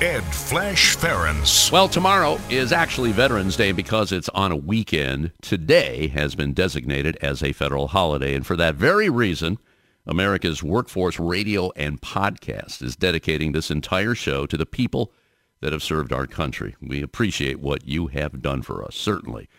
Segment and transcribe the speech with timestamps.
[0.00, 1.70] Ed Flash Ferenc.
[1.70, 5.30] Well, tomorrow is actually Veterans Day because it's on a weekend.
[5.42, 8.34] Today has been designated as a federal holiday.
[8.34, 9.58] And for that very reason,
[10.06, 15.12] America's Workforce Radio and Podcast is dedicating this entire show to the people
[15.60, 16.76] that have served our country.
[16.80, 19.50] We appreciate what you have done for us, certainly.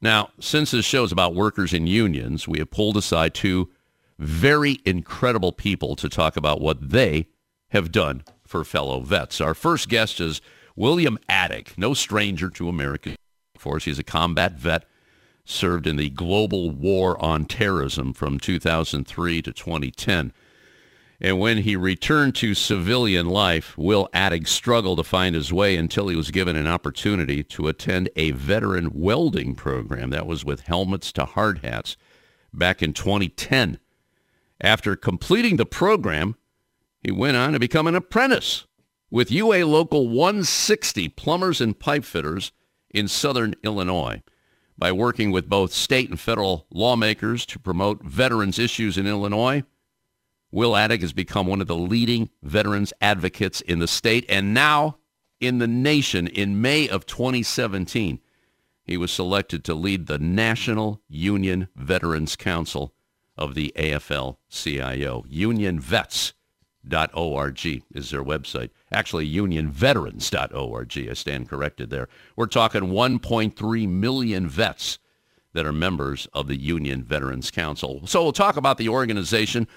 [0.00, 3.68] Now, since this show is about workers and unions, we have pulled aside two
[4.18, 7.28] very incredible people to talk about what they
[7.68, 8.22] have done
[8.52, 9.40] for fellow vets.
[9.40, 10.42] Our first guest is
[10.76, 13.16] William Attig, no stranger to American
[13.56, 13.86] force.
[13.86, 14.84] He's a combat vet,
[15.46, 20.34] served in the global war on terrorism from 2003 to 2010.
[21.18, 26.08] And when he returned to civilian life, Will Attig struggled to find his way until
[26.08, 30.10] he was given an opportunity to attend a veteran welding program.
[30.10, 31.96] That was with helmets to hard hats
[32.52, 33.78] back in 2010.
[34.60, 36.36] After completing the program,
[37.02, 38.66] he went on to become an apprentice
[39.10, 42.52] with UA Local 160 plumbers and pipe fitters
[42.90, 44.22] in southern Illinois.
[44.78, 49.64] By working with both state and federal lawmakers to promote veterans issues in Illinois,
[50.50, 54.98] Will Attig has become one of the leading veterans advocates in the state and now
[55.40, 56.26] in the nation.
[56.26, 58.20] In May of 2017,
[58.84, 62.94] he was selected to lead the National Union Veterans Council
[63.36, 65.24] of the AFL-CIO.
[65.28, 66.34] Union Vets
[67.14, 68.70] org is their website.
[68.90, 71.08] Actually, unionveterans.org.
[71.10, 72.08] I stand corrected there.
[72.36, 74.98] We're talking 1.3 million vets
[75.52, 78.06] that are members of the Union Veterans Council.
[78.06, 79.68] So we'll talk about the organization.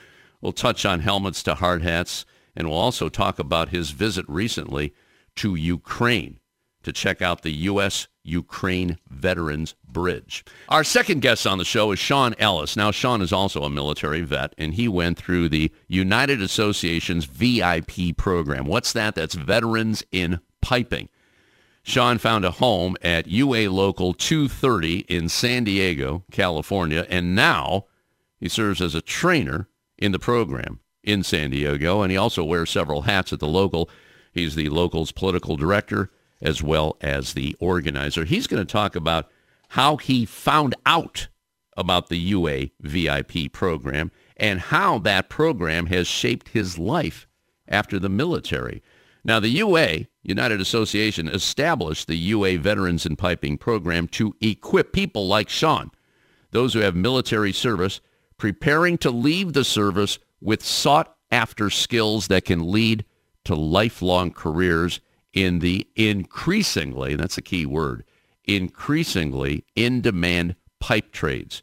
[0.42, 4.94] We'll touch on helmets to hard hats, and we'll also talk about his visit recently
[5.36, 6.40] to Ukraine
[6.86, 8.08] to check out the U.S.
[8.24, 10.46] Ukraine Veterans Bridge.
[10.70, 12.76] Our second guest on the show is Sean Ellis.
[12.76, 18.16] Now, Sean is also a military vet, and he went through the United Association's VIP
[18.18, 18.66] program.
[18.66, 19.16] What's that?
[19.16, 21.10] That's Veterans in Piping.
[21.84, 27.86] Sean found a home at UA Local 230 in San Diego, California, and now
[28.40, 29.68] he serves as a trainer
[29.98, 33.88] in the program in San Diego, and he also wears several hats at the local.
[34.32, 36.10] He's the local's political director
[36.42, 38.26] as well as the organizer.
[38.26, 39.30] He's going to talk about
[39.70, 41.28] how he found out
[41.78, 47.28] about the UA VIP program and how that program has shaped his life
[47.68, 48.82] after the military.
[49.24, 55.28] Now, the UA, United Association, established the UA Veterans in Piping program to equip people
[55.28, 55.92] like Sean,
[56.52, 58.02] those who have military service,
[58.38, 63.04] preparing to leave the service with sought after skills that can lead
[63.46, 65.00] to lifelong careers
[65.36, 68.04] in the increasingly, that's a key word,
[68.46, 71.62] increasingly in-demand pipe trades.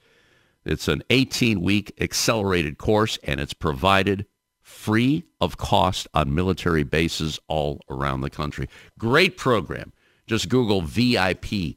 [0.64, 4.26] It's an 18-week accelerated course, and it's provided
[4.60, 8.68] free of cost on military bases all around the country.
[8.98, 9.92] Great program.
[10.26, 11.76] Just Google VIP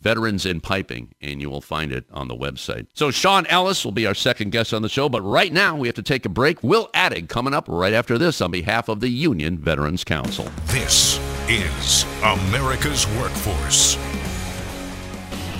[0.00, 2.86] Veterans in Piping, and you will find it on the website.
[2.92, 5.88] So Sean Ellis will be our second guest on the show, but right now we
[5.88, 6.62] have to take a break.
[6.62, 10.44] Will Attig coming up right after this on behalf of the Union Veterans Council.
[10.66, 11.18] This
[11.48, 13.98] is America's Workforce.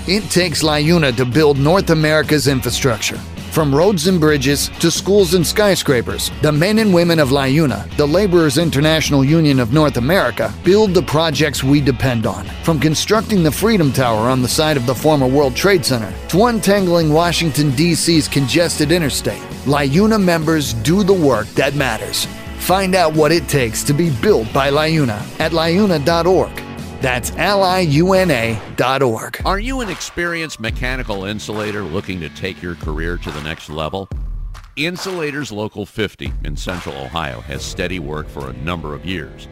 [0.07, 3.17] It takes LIUNA to build North America's infrastructure.
[3.51, 8.05] From roads and bridges to schools and skyscrapers, the men and women of LIUNA, the
[8.05, 12.45] Laborers International Union of North America, build the projects we depend on.
[12.63, 16.45] From constructing the Freedom Tower on the site of the former World Trade Center to
[16.45, 22.27] untangling Washington, D.C.'s congested interstate, LIUNA members do the work that matters.
[22.65, 26.55] Find out what it takes to be built by LIUNA at liuna.org.
[26.99, 29.39] That's L-I-U-N-A dot org.
[29.45, 34.09] Are you an experienced mechanical insulator looking to take your career to the next level?
[34.77, 39.47] Insulators Local 50 in Central Ohio has steady work for a number of years.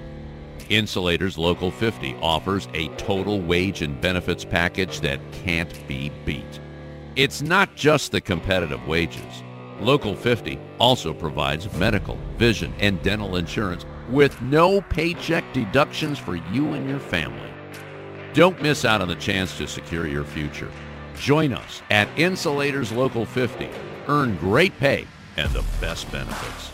[0.70, 6.60] Insulators Local 50 offers a total wage and benefits package that can't be beat.
[7.16, 9.44] It's not just the competitive wages.
[9.84, 16.74] Local 50 also provides medical, vision, and dental insurance with no paycheck deductions for you
[16.74, 17.54] and your family.
[18.34, 20.72] Don't miss out on the chance to secure your future.
[21.16, 23.70] Join us at Insulators Local 50.
[24.08, 25.06] Earn great pay
[25.38, 26.72] and the best benefits.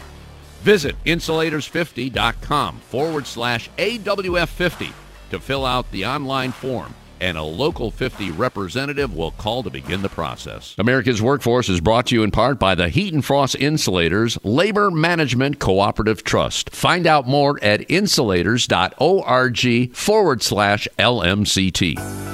[0.62, 4.94] Visit insulators50.com forward slash AWF50
[5.32, 10.01] to fill out the online form and a local 50 representative will call to begin
[10.01, 10.75] the process.
[10.77, 14.92] America's Workforce is brought to you in part by the Heat and Frost Insulators Labor
[14.92, 16.69] Management Cooperative Trust.
[16.71, 22.27] Find out more at insulators.org forward slash LMCT.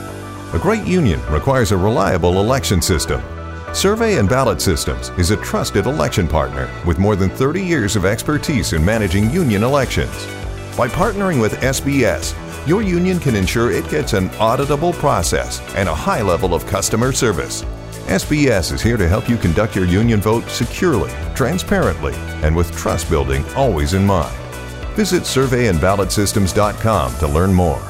[0.53, 3.21] A great union requires a reliable election system.
[3.73, 8.05] Survey and Ballot Systems is a trusted election partner with more than 30 years of
[8.05, 10.15] expertise in managing union elections.
[10.77, 12.33] By partnering with SBS,
[12.67, 17.11] your union can ensure it gets an auditable process and a high level of customer
[17.11, 17.63] service.
[18.07, 22.13] SBS is here to help you conduct your union vote securely, transparently,
[22.43, 24.35] and with trust building always in mind.
[24.95, 27.81] Visit surveyandballotsystems.com to learn more.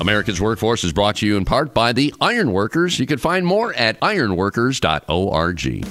[0.00, 2.98] America's Workforce is brought to you in part by the Ironworkers.
[2.98, 5.86] You can find more at ironworkers.org.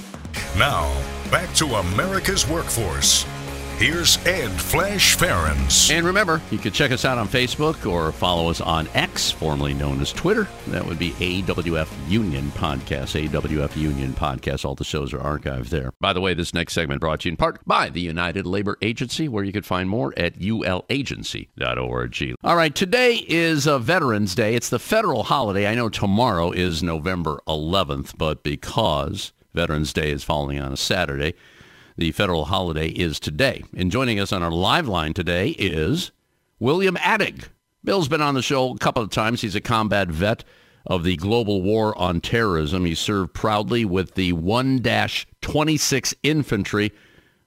[0.57, 3.25] Now, back to America's Workforce.
[3.81, 5.89] Here's Ed Flash Ferenc.
[5.89, 9.73] And remember, you can check us out on Facebook or follow us on X, formerly
[9.73, 10.47] known as Twitter.
[10.67, 13.19] That would be AWF Union Podcast.
[13.27, 14.65] AWF Union Podcast.
[14.65, 15.89] All the shows are archived there.
[15.99, 18.77] By the way, this next segment brought to you in part by the United Labor
[18.83, 22.35] Agency, where you can find more at ulagency.org.
[22.43, 24.53] All right, today is a Veterans Day.
[24.53, 25.65] It's the federal holiday.
[25.65, 31.33] I know tomorrow is November 11th, but because Veterans Day is falling on a Saturday,
[32.01, 33.63] the federal holiday is today.
[33.77, 36.11] And joining us on our live line today is
[36.59, 37.49] William Attig.
[37.83, 39.41] Bill's been on the show a couple of times.
[39.41, 40.43] He's a combat vet
[40.87, 42.85] of the global war on terrorism.
[42.85, 46.91] He served proudly with the 1-26 Infantry,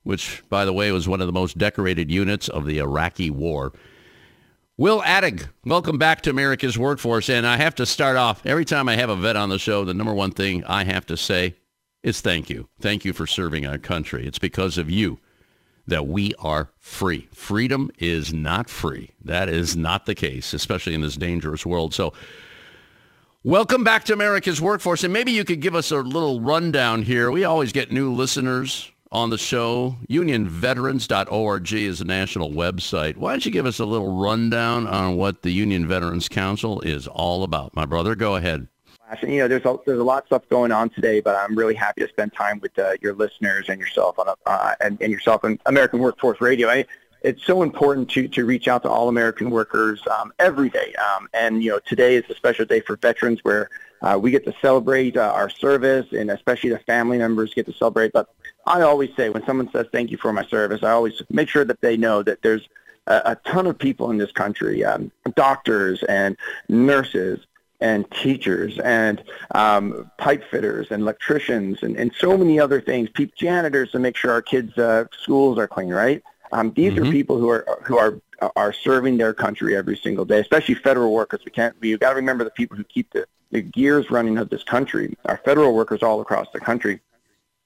[0.05, 3.73] which, by the way, was one of the most decorated units of the Iraqi war.
[4.77, 7.29] Will Attig, welcome back to America's Workforce.
[7.29, 9.85] And I have to start off, every time I have a vet on the show,
[9.85, 11.57] the number one thing I have to say
[12.05, 12.69] is thank you.
[12.81, 14.27] Thank you for serving our country.
[14.27, 15.19] It's because of you
[15.87, 17.29] that we are free.
[17.33, 19.11] Freedom is not free.
[19.25, 21.95] That is not the case, especially in this dangerous world.
[21.95, 22.13] So
[23.43, 25.03] welcome back to America's Workforce.
[25.03, 27.31] And maybe you could give us a little rundown here.
[27.31, 29.97] We always get new listeners on the show.
[30.11, 33.17] UnionVeterans.org is a national website.
[33.17, 37.07] Why don't you give us a little rundown on what the Union Veterans Council is
[37.07, 37.75] all about?
[37.75, 38.69] My brother, go ahead.
[39.11, 41.55] And, you know, there's a, there's a lot of stuff going on today, but I'm
[41.55, 45.13] really happy to spend time with uh, your listeners and yourself on uh, and, and
[45.13, 46.69] yourself on American Workforce Radio.
[46.69, 46.87] I,
[47.23, 50.95] it's so important to, to reach out to all American workers um, every day.
[50.95, 53.71] Um, and, you know, today is a special day for veterans where
[54.03, 57.73] uh, we get to celebrate uh, our service and especially the family members get to
[57.73, 58.13] celebrate.
[58.13, 58.29] But
[58.67, 61.65] I always say when someone says thank you for my service, I always make sure
[61.65, 62.69] that they know that there's
[63.07, 66.37] a, a ton of people in this country, um, doctors and
[66.69, 67.47] nurses
[67.85, 69.23] and teachers and
[69.55, 74.17] um, pipe fitters and electricians and, and so many other things, people, janitors to make
[74.17, 76.23] sure our kids' uh, schools are clean, right?
[76.53, 77.09] Um, these mm-hmm.
[77.09, 78.19] are people who are who are
[78.57, 81.41] are serving their country every single day, especially federal workers.
[81.45, 81.77] We can't.
[81.81, 85.15] We've got to remember the people who keep the, the gears running of this country.
[85.27, 87.01] Our federal workers all across the country.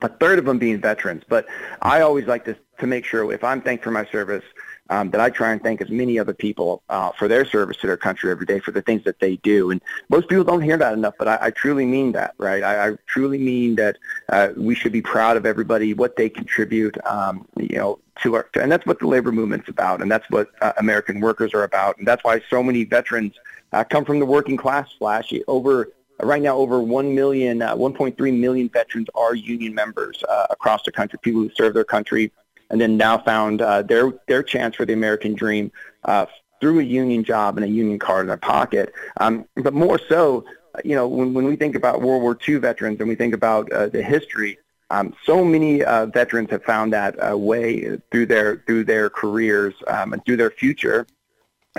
[0.01, 1.23] A third of them being veterans.
[1.29, 1.47] But
[1.83, 4.45] I always like to to make sure if I'm thanked for my service,
[4.91, 7.87] um, that I try and thank as many other people uh, for their service to
[7.87, 9.71] their country every day for the things that they do.
[9.71, 12.63] And most people don't hear that enough, but I, I truly mean that, right?
[12.63, 13.99] I, I truly mean that
[14.31, 18.49] uh, we should be proud of everybody, what they contribute, um, you know, to our,
[18.61, 21.97] and that's what the labor movement's about, and that's what uh, American workers are about,
[21.99, 23.35] and that's why so many veterans
[23.73, 24.91] uh, come from the working class.
[24.99, 25.91] Flash over
[26.21, 30.93] right now over 1 million, uh, 1.3 million veterans are union members uh, across the
[30.93, 32.33] country, people who serve their country
[32.71, 35.73] and then now found uh, their their chance for the American dream
[36.05, 36.27] uh,
[36.61, 38.93] through a union job and a union card in their pocket.
[39.21, 40.45] Um, but more so,
[40.85, 43.71] you know, when, when we think about World War II veterans and we think about
[43.73, 44.59] uh, the history,
[44.91, 49.75] um, so many uh, veterans have found that uh, way through their through their careers
[49.87, 51.07] um, and through their future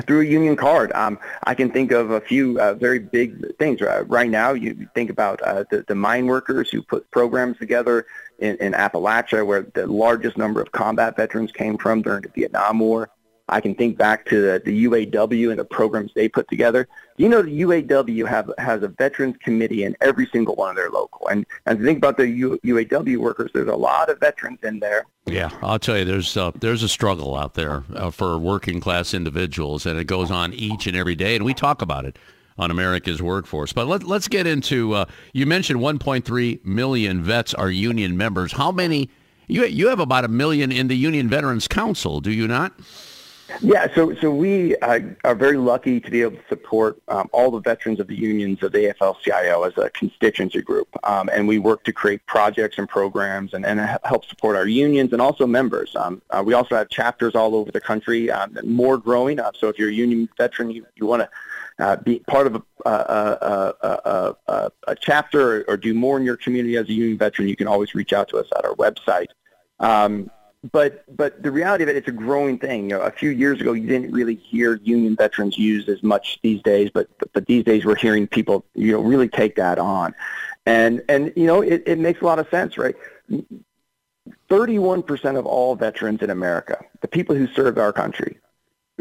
[0.06, 0.92] through a union card.
[0.94, 3.82] Um, I can think of a few uh, very big things.
[3.82, 8.06] Uh, right now, you think about uh, the, the mine workers who put programs together
[8.40, 12.80] in, in Appalachia, where the largest number of combat veterans came from during the Vietnam
[12.80, 13.10] War.
[13.52, 16.88] I can think back to the, the UAW and the programs they put together.
[17.18, 20.92] You know, the UAW have has a veterans committee in every single one of their
[20.92, 21.28] local.
[21.28, 23.50] And and think about the U, UAW workers.
[23.54, 25.06] There's a lot of veterans in there.
[25.26, 29.14] Yeah, I'll tell you, there's uh, there's a struggle out there uh, for working class
[29.14, 32.18] individuals, and it goes on each and every day, and we talk about it
[32.60, 33.74] on America's workforce.
[33.74, 38.52] But let, let's get into, uh, you mentioned 1.3 million vets are union members.
[38.52, 39.10] How many,
[39.48, 42.74] you, you have about a million in the Union Veterans Council, do you not?
[43.62, 47.52] Yeah, so so we uh, are very lucky to be able to support um, all
[47.52, 51.58] the veterans of the unions of the AFL-CIO as a constituency group, um, and we
[51.58, 55.96] work to create projects and programs and, and help support our unions and also members.
[55.96, 59.40] Um, uh, we also have chapters all over the country, um, more growing.
[59.40, 61.30] Uh, so if you're a union veteran, you, you want to
[61.80, 63.74] uh, be part of a, a,
[64.48, 67.56] a, a, chapter or, or, do more in your community as a union veteran, you
[67.56, 69.28] can always reach out to us at our website.
[69.80, 70.30] Um,
[70.74, 72.90] but but the reality of it, it's a growing thing.
[72.90, 76.38] You know, a few years ago, you didn't really hear union veterans used as much
[76.44, 79.80] these days, but but, but these days we're hearing people you know really take that
[79.80, 80.14] on,
[80.66, 82.96] and and you know it, it makes a lot of sense, right?
[84.50, 88.38] 31% of all veterans in America, the people who served our country,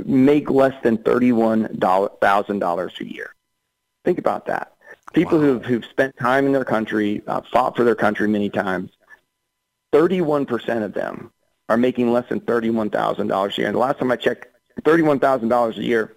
[0.06, 3.34] make less than $31,000 a year.
[4.04, 4.72] Think about that.
[5.12, 5.44] People wow.
[5.44, 8.90] who've, who've spent time in their country, uh, fought for their country many times,
[9.92, 11.32] 31% of them
[11.68, 13.66] are making less than $31,000 a year.
[13.66, 14.46] And the last time I checked,
[14.82, 16.16] $31,000 a year,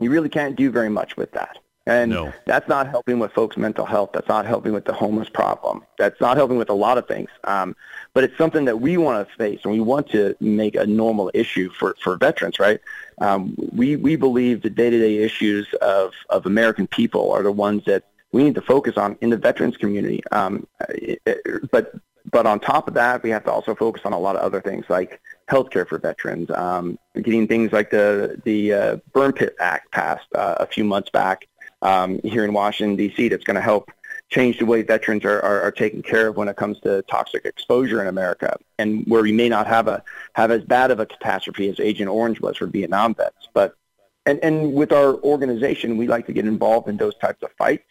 [0.00, 1.58] you really can't do very much with that.
[1.86, 2.32] And no.
[2.46, 4.10] that's not helping with folks' mental health.
[4.12, 5.84] That's not helping with the homeless problem.
[5.98, 7.30] That's not helping with a lot of things.
[7.44, 7.76] Um,
[8.16, 11.30] but it's something that we want to face and we want to make a normal
[11.34, 12.80] issue for, for veterans, right?
[13.18, 18.04] Um, we, we believe the day-to-day issues of, of American people are the ones that
[18.32, 20.22] we need to focus on in the veterans community.
[20.32, 21.94] Um, it, it, but
[22.30, 24.62] but on top of that, we have to also focus on a lot of other
[24.62, 29.92] things like healthcare for veterans, um, getting things like the the uh, Burn Pit Act
[29.92, 31.46] passed uh, a few months back,
[31.82, 33.28] um, here in Washington, D.C.
[33.28, 33.90] that's going to help
[34.28, 37.44] change the way veterans are, are, are, taken care of when it comes to toxic
[37.44, 40.02] exposure in America, and where we may not have a
[40.34, 43.48] have as bad of a catastrophe as Agent Orange was for Vietnam vets.
[43.54, 43.76] But
[44.24, 47.84] and and with our organization, we like to get involved in those types of fights.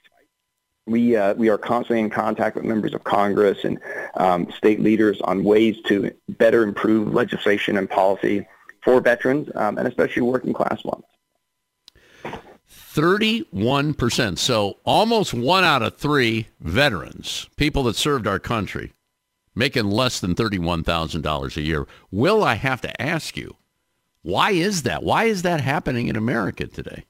[0.86, 3.80] We uh, we are constantly in contact with members of Congress and
[4.15, 8.46] um, state leaders on ways to better improve legislation and policy
[8.84, 11.06] for veterans, um, and especially working class ones.
[12.96, 14.38] 31%.
[14.38, 18.94] So almost one out of three veterans, people that served our country,
[19.54, 21.88] making less than $31,000 a year.
[22.10, 23.58] Will, I have to ask you,
[24.22, 25.04] why is that?
[25.04, 27.06] Why is that happening in America today?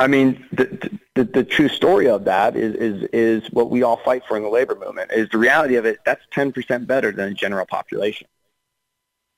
[0.00, 3.96] I mean, the, the, the true story of that is, is, is what we all
[3.96, 7.30] fight for in the labor movement, is the reality of it, that's 10% better than
[7.30, 8.28] the general population.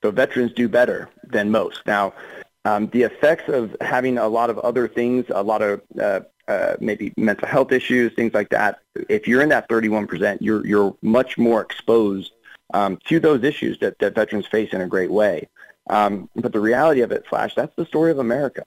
[0.03, 1.85] So veterans do better than most.
[1.87, 2.13] Now,
[2.65, 6.75] um, the effects of having a lot of other things, a lot of uh, uh,
[6.79, 8.79] maybe mental health issues, things like that.
[9.09, 12.33] If you're in that 31%, you're you're much more exposed
[12.73, 15.47] um, to those issues that, that veterans face in a great way.
[15.89, 18.63] Um, but the reality of it, Flash, that's the story of America.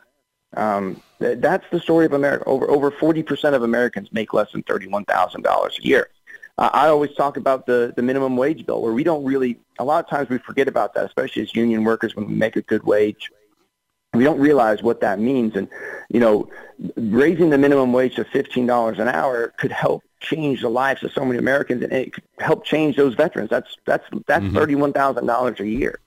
[0.56, 2.44] Um, th- that's the story of America.
[2.46, 6.08] Over over 40% of Americans make less than $31,000 a year.
[6.56, 9.84] Uh, I always talk about the, the minimum wage bill, where we don't really, a
[9.84, 12.62] lot of times we forget about that, especially as union workers when we make a
[12.62, 13.30] good wage
[14.14, 15.56] we don't realize what that means.
[15.56, 15.68] And,
[16.08, 16.48] you know,
[16.96, 21.24] raising the minimum wage to $15 an hour could help change the lives of so
[21.24, 23.50] many Americans and it could help change those veterans.
[23.50, 24.56] That's, that's, that's mm-hmm.
[24.56, 25.98] $31,000 a year.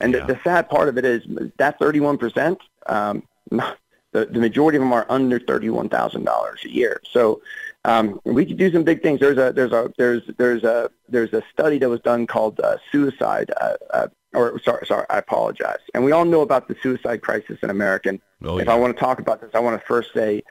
[0.00, 0.26] And yeah.
[0.26, 1.22] the, the, sad part of it is
[1.56, 7.00] that 31%, um, the, the majority of them are under $31,000 a year.
[7.10, 7.40] So
[7.84, 9.20] um, we could do some big things.
[9.20, 12.76] There's a there's a there's there's a there's a study that was done called uh,
[12.90, 15.78] suicide uh, uh, or sorry, sorry, I apologize.
[15.94, 18.10] And we all know about the suicide crisis in America.
[18.10, 18.62] And oh, yeah.
[18.62, 20.42] If I want to talk about this, I want to first say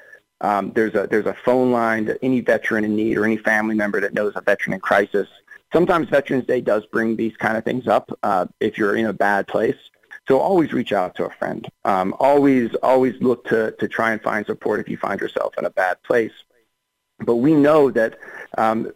[0.41, 3.75] um, there's a there's a phone line that any veteran in need or any family
[3.75, 5.27] member that knows a veteran in crisis.
[5.73, 9.13] Sometimes Veterans Day does bring these kind of things up uh, if you're in a
[9.13, 9.77] bad place.
[10.27, 11.67] So always reach out to a friend.
[11.85, 15.65] Um, always always look to to try and find support if you find yourself in
[15.65, 16.33] a bad place.
[17.25, 18.18] But we know that,
[18.58, 18.92] um,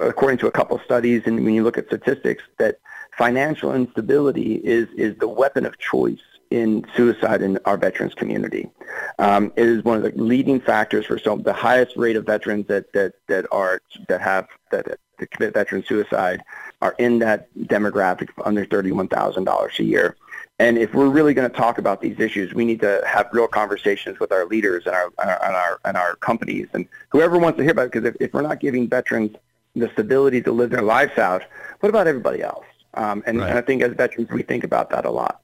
[0.00, 2.78] according to a couple studies, and when you look at statistics, that
[3.18, 6.20] financial instability is, is the weapon of choice
[6.50, 8.70] in suicide in our veterans community.
[9.18, 12.66] Um, it is one of the leading factors for some the highest rate of veterans
[12.66, 16.42] that that that are that have that, that commit veteran suicide
[16.82, 20.16] are in that demographic of under thirty-one thousand dollars a year.
[20.58, 23.48] And if we're really going to talk about these issues, we need to have real
[23.48, 27.62] conversations with our leaders and our and our and our, companies and whoever wants to
[27.62, 27.92] hear about it.
[27.92, 29.34] Because if, if we're not giving veterans
[29.74, 31.42] the stability to live their lives out,
[31.80, 32.66] what about everybody else?
[32.94, 33.48] Um, and, right.
[33.48, 35.40] and I think as veterans, we think about that a lot.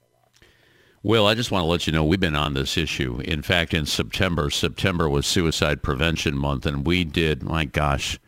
[1.02, 3.20] Will, I just want to let you know we've been on this issue.
[3.24, 8.18] In fact, in September, September was Suicide Prevention Month, and we did, my gosh,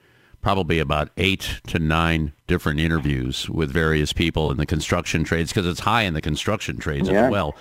[0.42, 5.66] probably about eight to nine different interviews with various people in the construction trades because
[5.66, 7.24] it's high in the construction trades yeah.
[7.24, 7.54] as well.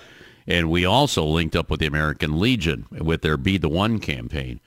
[0.46, 4.60] And we also linked up with the American Legion with their Be the One campaign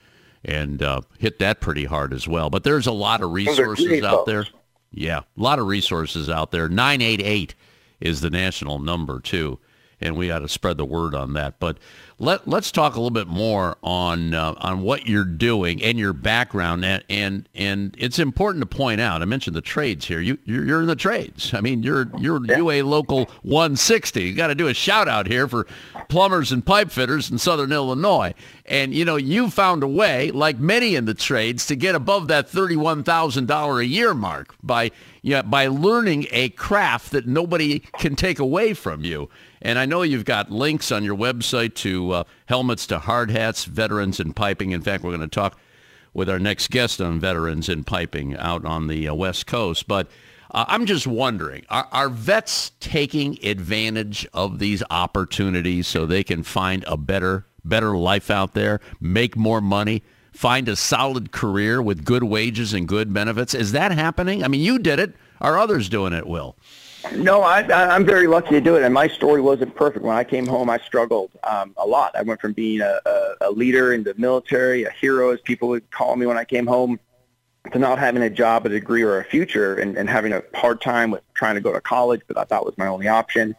[0.44, 2.50] and uh, hit that pretty hard as well.
[2.50, 4.46] But there's a lot of resources out there.
[4.92, 6.68] Yeah, a lot of resources out there.
[6.68, 7.54] 988
[8.00, 9.58] is the national number, too.
[10.00, 11.58] And we got to spread the word on that.
[11.58, 11.78] But
[12.18, 16.12] let let's talk a little bit more on uh, on what you're doing and your
[16.12, 19.20] background, and, and and it's important to point out.
[19.20, 20.20] I mentioned the trades here.
[20.20, 21.52] You you're, you're in the trades.
[21.52, 22.58] I mean, you're you're yeah.
[22.58, 24.22] UA local 160.
[24.22, 25.66] You got to do a shout out here for
[26.08, 28.34] plumbers and pipe fitters in Southern Illinois.
[28.66, 32.28] And you know, you found a way, like many in the trades, to get above
[32.28, 37.80] that thirty-one thousand dollar a year mark by yeah, by learning a craft that nobody
[37.98, 39.28] can take away from you.
[39.64, 43.64] And I know you've got links on your website to uh, helmets to hard hats,
[43.64, 44.72] veterans in piping.
[44.72, 45.58] In fact, we're going to talk
[46.12, 49.88] with our next guest on veterans in piping out on the uh, West Coast.
[49.88, 50.08] But
[50.50, 56.42] uh, I'm just wondering, are, are vets taking advantage of these opportunities so they can
[56.42, 60.02] find a better, better life out there, make more money?
[60.34, 63.54] find a solid career with good wages and good benefits?
[63.54, 64.42] Is that happening?
[64.42, 65.14] I mean, you did it.
[65.40, 66.56] Are others doing it, Will?
[67.12, 67.60] No, I,
[67.94, 70.04] I'm very lucky to do it, and my story wasn't perfect.
[70.04, 72.16] When I came home, I struggled um, a lot.
[72.16, 75.68] I went from being a, a, a leader in the military, a hero, as people
[75.68, 76.98] would call me when I came home,
[77.72, 80.80] to not having a job, a degree, or a future, and, and having a hard
[80.80, 83.54] time with trying to go to college, but I thought was my only option.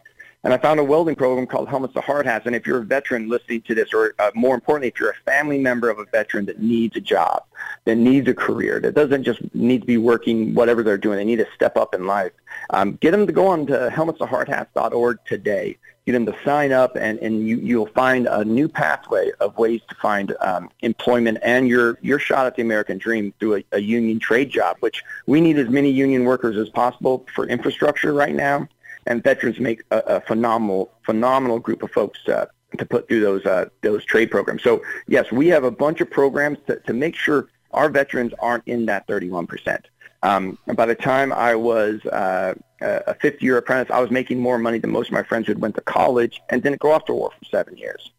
[0.45, 2.45] And I found a welding program called Helmets to Hard Hats.
[2.45, 5.23] And if you're a veteran listening to this, or uh, more importantly, if you're a
[5.25, 7.43] family member of a veteran that needs a job,
[7.85, 11.23] that needs a career, that doesn't just need to be working whatever they're doing, they
[11.23, 12.31] need to step up in life,
[12.69, 15.79] um, get them to go on to helmetstohardhats.org today.
[16.05, 19.81] Get them to sign up, and, and you, you'll find a new pathway of ways
[19.89, 23.79] to find um, employment and your, your shot at the American dream through a, a
[23.79, 28.35] union trade job, which we need as many union workers as possible for infrastructure right
[28.35, 28.67] now
[29.05, 32.45] and veterans make a, a phenomenal, phenomenal group of folks uh,
[32.77, 34.63] to put through those uh, those trade programs.
[34.63, 38.63] So yes, we have a bunch of programs to, to make sure our veterans aren't
[38.67, 39.79] in that 31%.
[40.23, 44.79] Um, by the time I was uh, a fifth-year apprentice, I was making more money
[44.79, 47.31] than most of my friends who went to college and didn't go off to war
[47.37, 48.11] for seven years.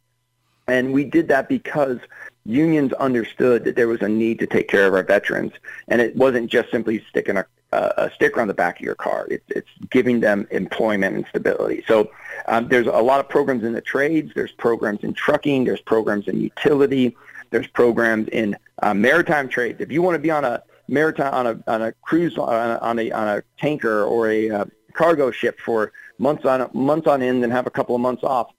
[0.69, 1.99] And we did that because
[2.45, 5.53] unions understood that there was a need to take care of our veterans,
[5.89, 9.27] and it wasn't just simply sticking a a sticker on the back of your car.
[9.31, 11.85] It's, it's giving them employment and stability.
[11.87, 12.11] So
[12.47, 14.33] um, there's a lot of programs in the trades.
[14.35, 15.65] There's programs in trucking.
[15.65, 17.17] There's programs in utility.
[17.51, 19.81] There's programs in uh, maritime trades.
[19.81, 22.79] If you want to be on a maritime on a on a cruise on a
[22.79, 27.23] on a, on a tanker or a uh, cargo ship for months on months on
[27.23, 28.51] end and have a couple of months off,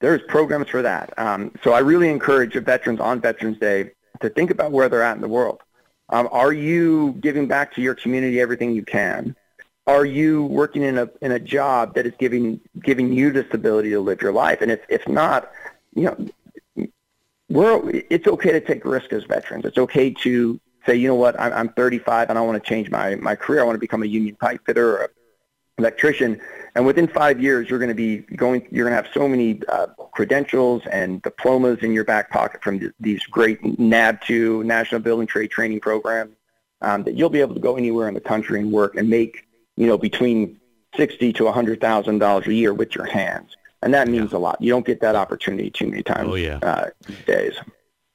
[0.00, 1.12] there's programs for that.
[1.18, 3.90] Um, so I really encourage veterans on Veterans Day
[4.20, 5.60] to think about where they're at in the world.
[6.10, 9.34] Um, are you giving back to your community everything you can?
[9.86, 13.90] Are you working in a in a job that is giving giving you the stability
[13.90, 14.62] to live your life?
[14.62, 15.50] And if if not,
[15.94, 16.86] you know,
[17.50, 19.64] we're it's okay to take risk as veterans.
[19.64, 22.90] It's okay to say, you know what, I'm, I'm 35 and I want to change
[22.90, 23.60] my my career.
[23.60, 25.10] I want to become a union pipe fitter or
[25.78, 26.40] electrician.
[26.76, 28.66] And within five years, you're going to be going.
[28.70, 32.80] You're going to have so many uh, credentials and diplomas in your back pocket from
[32.80, 36.34] th- these great NABTU National Building Trade Training programs
[36.80, 39.46] um, that you'll be able to go anywhere in the country and work and make,
[39.76, 40.58] you know, between
[40.96, 44.38] sixty to a hundred thousand dollars a year with your hands, and that means yeah.
[44.38, 44.60] a lot.
[44.60, 46.28] You don't get that opportunity too many times.
[46.28, 47.54] Oh yeah, uh, these days.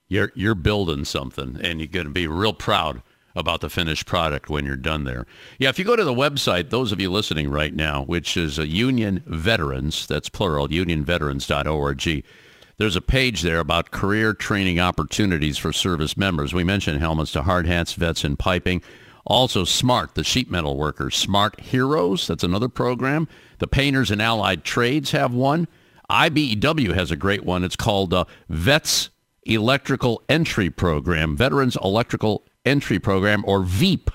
[0.10, 3.04] You're you're building something, and you're going to be real proud
[3.36, 5.26] about the finished product when you're done there.
[5.58, 8.60] Yeah, if you go to the website, those of you listening right now, which is
[8.60, 12.24] a Union Veterans, that's plural, unionveterans.org,
[12.78, 16.54] there's a page there about career training opportunities for service members.
[16.54, 18.82] We mentioned helmets to hard hats, vets, and piping.
[19.26, 21.16] Also, SMART, the sheet metal workers.
[21.16, 23.28] SMART Heroes, that's another program.
[23.60, 25.68] The painters and allied trades have one.
[26.10, 27.64] IBEW has a great one.
[27.64, 29.10] It's called uh, Vets
[29.44, 34.10] Electrical Entry Program, Veterans Electrical Entry Program, or VEEP.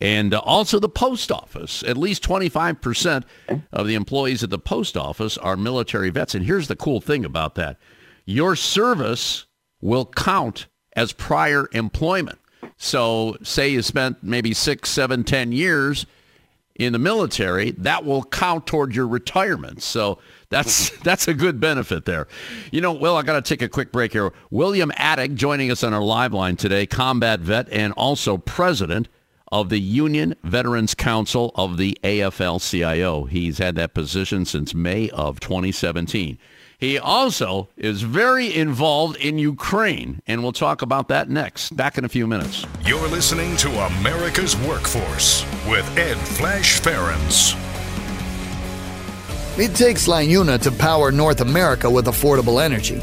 [0.00, 1.82] And uh, also the post office.
[1.82, 3.24] At least 25%
[3.72, 6.34] of the employees at the post office are military vets.
[6.34, 7.78] And here's the cool thing about that.
[8.24, 9.46] Your service
[9.80, 12.38] will count as prior employment.
[12.76, 16.06] So say you spent maybe six, seven, ten years
[16.78, 19.82] in the military, that will count toward your retirement.
[19.82, 22.28] So that's that's a good benefit there.
[22.70, 24.32] You know, Will, I got to take a quick break here.
[24.50, 29.08] William Attig joining us on our live line today, combat vet and also president
[29.52, 33.24] of the Union Veterans Council of the AFL-CIO.
[33.24, 36.36] He's had that position since May of 2017.
[36.78, 41.74] He also is very involved in Ukraine, and we'll talk about that next.
[41.74, 42.66] Back in a few minutes.
[42.84, 47.56] You're listening to America's Workforce with Ed Flash Ferenc.
[49.58, 53.02] It takes LiUNA to power North America with affordable energy.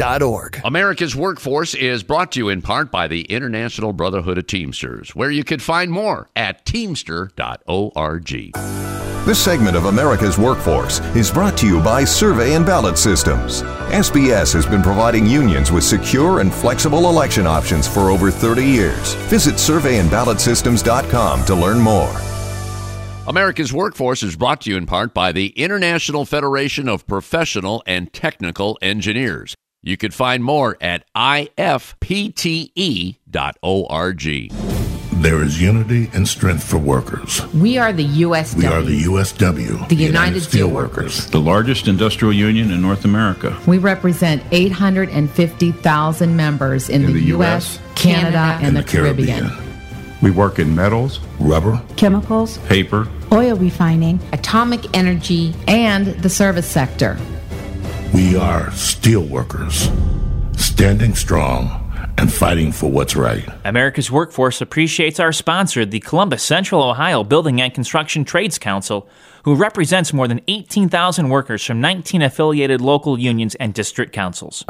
[0.00, 0.60] Org.
[0.64, 5.30] America's Workforce is brought to you in part by the International Brotherhood of Teamsters, where
[5.30, 8.52] you can find more at teamster.org.
[9.24, 13.62] This segment of America's Workforce is brought to you by Survey and Ballot Systems.
[13.62, 19.14] SBS has been providing unions with secure and flexible election options for over 30 years.
[19.30, 22.14] Visit surveyandballotsystems.com to learn more.
[23.26, 28.12] America's Workforce is brought to you in part by the International Federation of Professional and
[28.12, 29.54] Technical Engineers.
[29.84, 31.84] You can find more at ifpte.org.
[35.12, 37.46] There is unity and strength for workers.
[37.52, 38.56] We are the USW.
[38.56, 43.56] We are the USW, the, United, Steelworkers, the largest industrial union in North America.
[43.66, 48.88] We represent 850,000 members in, in the, the, U.S., Canada, Canada and, and, the, the
[48.88, 49.48] Caribbean.
[49.48, 50.20] Caribbean.
[50.22, 57.18] We work in metals, rubber, chemicals, paper, oil refining, atomic energy, and the service sector.
[58.14, 59.90] We are steelworkers,
[60.56, 61.80] standing strong
[62.16, 63.44] and fighting for what's right.
[63.64, 69.08] America's Workforce appreciates our sponsor, the Columbus Central Ohio Building and Construction Trades Council,
[69.42, 74.64] who represents more than 18,000 workers from 19 affiliated local unions and district councils.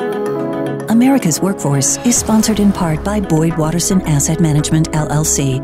[0.89, 5.61] America's Workforce is sponsored in part by Boyd Watterson Asset Management, LLC.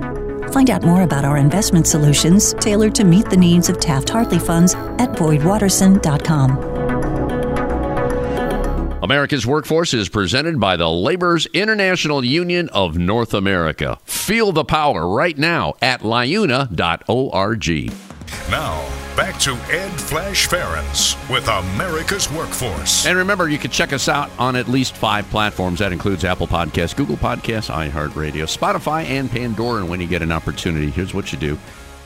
[0.53, 4.39] Find out more about our investment solutions tailored to meet the needs of Taft Hartley
[4.39, 6.80] funds at boydwatterson.com.
[9.03, 13.99] America's Workforce is presented by the Laborers International Union of North America.
[14.05, 16.69] Feel the power right now at liuna.org.
[18.51, 23.07] Now, back to Ed Flash Ferenc with America's Workforce.
[23.07, 25.79] And remember, you can check us out on at least five platforms.
[25.79, 29.81] That includes Apple Podcasts, Google Podcasts, iHeartRadio, Spotify, and Pandora.
[29.81, 31.59] And when you get an opportunity, here's what you do.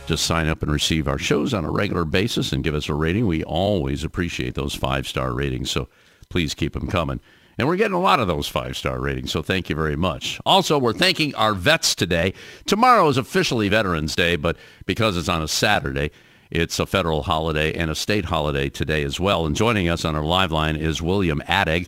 [0.06, 2.94] Just sign up and receive our shows on a regular basis and give us a
[2.94, 3.26] rating.
[3.26, 5.88] We always appreciate those five-star ratings, so
[6.34, 7.20] please keep them coming.
[7.56, 10.40] And we're getting a lot of those five-star ratings, so thank you very much.
[10.44, 12.34] Also, we're thanking our vets today.
[12.66, 16.10] Tomorrow is officially Veterans Day, but because it's on a Saturday,
[16.50, 19.46] it's a federal holiday and a state holiday today as well.
[19.46, 21.86] And joining us on our live line is William Attig,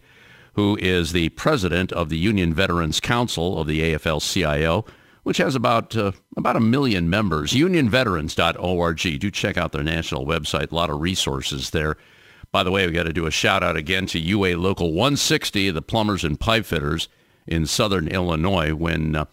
[0.52, 4.84] who is the president of the Union Veterans Council of the AFL-CIO,
[5.24, 7.52] which has about uh, about a million members.
[7.52, 9.18] Unionveterans.org.
[9.18, 10.70] Do check out their national website.
[10.70, 11.96] A lot of resources there.
[12.56, 15.72] By the way, we got to do a shout out again to UA Local 160,
[15.72, 17.06] the plumbers and pipe fitters
[17.46, 18.74] in Southern Illinois.
[18.74, 19.26] When uh,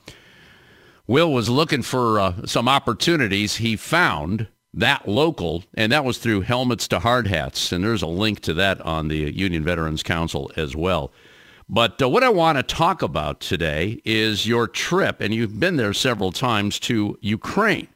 [1.07, 6.41] Will was looking for uh, some opportunities, he found that local, and that was through
[6.41, 7.71] helmets to hard hats.
[7.71, 11.13] And there's a link to that on the Union Veterans Council as well.
[11.69, 15.77] But uh, what I want to talk about today is your trip, and you've been
[15.77, 17.87] there several times to Ukraine.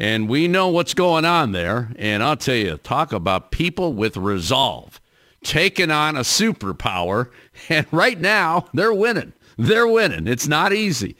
[0.00, 1.90] And we know what's going on there.
[1.96, 4.98] And I'll tell you, talk about people with resolve,
[5.44, 7.30] taking on a superpower.
[7.68, 9.34] And right now, they're winning.
[9.58, 10.26] They're winning.
[10.26, 11.14] It's not easy.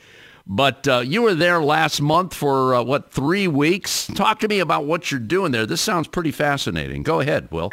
[0.46, 4.06] But uh, you were there last month for, uh, what, three weeks?
[4.14, 5.66] Talk to me about what you're doing there.
[5.66, 7.02] This sounds pretty fascinating.
[7.02, 7.70] Go ahead, Will.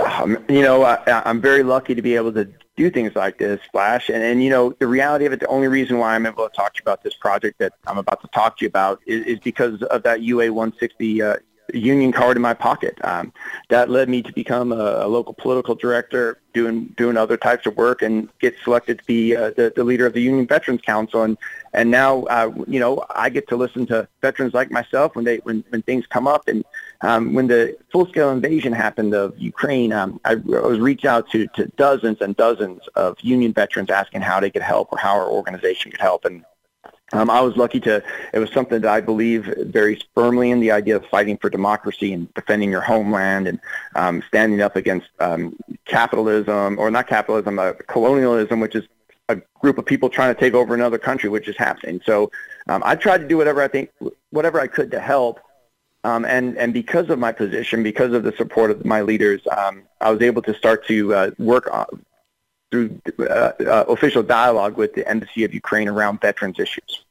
[0.00, 3.60] Um, you know, I, I'm very lucky to be able to do things like this,
[3.72, 4.08] Flash.
[4.08, 6.54] And, and, you know, the reality of it, the only reason why I'm able to
[6.54, 9.26] talk to you about this project that I'm about to talk to you about is,
[9.26, 11.36] is because of that UA 160 uh,
[11.74, 12.98] union card in my pocket.
[13.02, 13.32] Um,
[13.68, 17.76] that led me to become a, a, local political director, doing doing other types of
[17.76, 21.22] work, and get selected to be uh, the, the leader of the Union Veterans Council.
[21.24, 21.36] And
[21.74, 25.38] and now, uh, you know, I get to listen to veterans like myself when they
[25.38, 26.48] when when things come up.
[26.48, 26.64] And
[27.00, 30.36] um, when the full scale invasion happened of Ukraine, um, I, I
[30.72, 34.62] was reached out to to dozens and dozens of Union veterans asking how they could
[34.62, 36.24] help or how our organization could help.
[36.24, 36.44] And
[37.12, 38.02] um, I was lucky to,
[38.34, 42.12] it was something that I believe very firmly in the idea of fighting for democracy
[42.12, 43.58] and defending your homeland and
[43.94, 45.56] um, standing up against um,
[45.86, 48.84] capitalism, or not capitalism, uh, colonialism, which is
[49.30, 52.00] a group of people trying to take over another country, which is happening.
[52.04, 52.30] So
[52.68, 53.90] um, I tried to do whatever I think,
[54.30, 55.40] whatever I could to help.
[56.04, 59.82] Um, and, and because of my position, because of the support of my leaders, um,
[60.00, 61.86] I was able to start to uh, work on,
[62.70, 67.04] through uh, uh, official dialogue with the Embassy of Ukraine around veterans issues.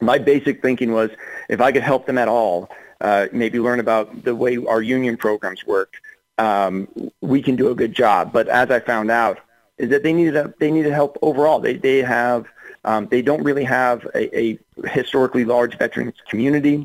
[0.00, 1.10] My basic thinking was
[1.48, 5.16] if I could help them at all, uh, maybe learn about the way our union
[5.16, 5.94] programs work,
[6.38, 6.88] um,
[7.20, 8.32] we can do a good job.
[8.32, 9.38] But as I found out,
[9.78, 11.58] is that they needed a, they needed help overall.
[11.60, 12.46] They they have
[12.82, 14.44] Um, they don't really have a, a
[14.98, 16.76] historically large veterans community.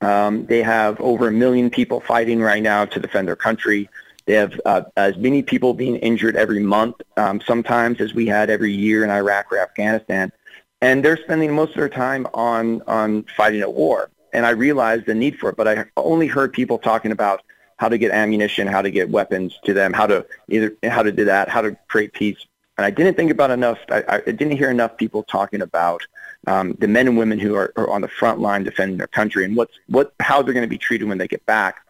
[0.00, 3.88] Um, they have over a million people fighting right now to defend their country.
[4.26, 8.48] They have uh, as many people being injured every month, um, sometimes as we had
[8.50, 10.32] every year in Iraq or Afghanistan.
[10.80, 14.10] And they're spending most of their time on, on fighting a war.
[14.32, 17.42] And I realized the need for it, but I only heard people talking about
[17.78, 21.10] how to get ammunition, how to get weapons to them, how to either how to
[21.10, 22.46] do that, how to create peace.
[22.76, 23.78] And I didn't think about enough.
[23.90, 26.06] I, I didn't hear enough people talking about
[26.46, 29.44] um, the men and women who are, are on the front line defending their country
[29.44, 31.80] and what's what how they're going to be treated when they get back.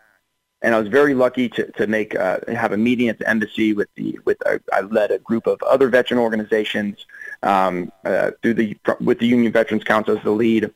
[0.63, 3.73] And I was very lucky to to make uh, have a meeting at the embassy
[3.73, 7.07] with the with uh, I led a group of other veteran organizations
[7.43, 10.73] um, uh, through the with the Union Veterans Council as the lead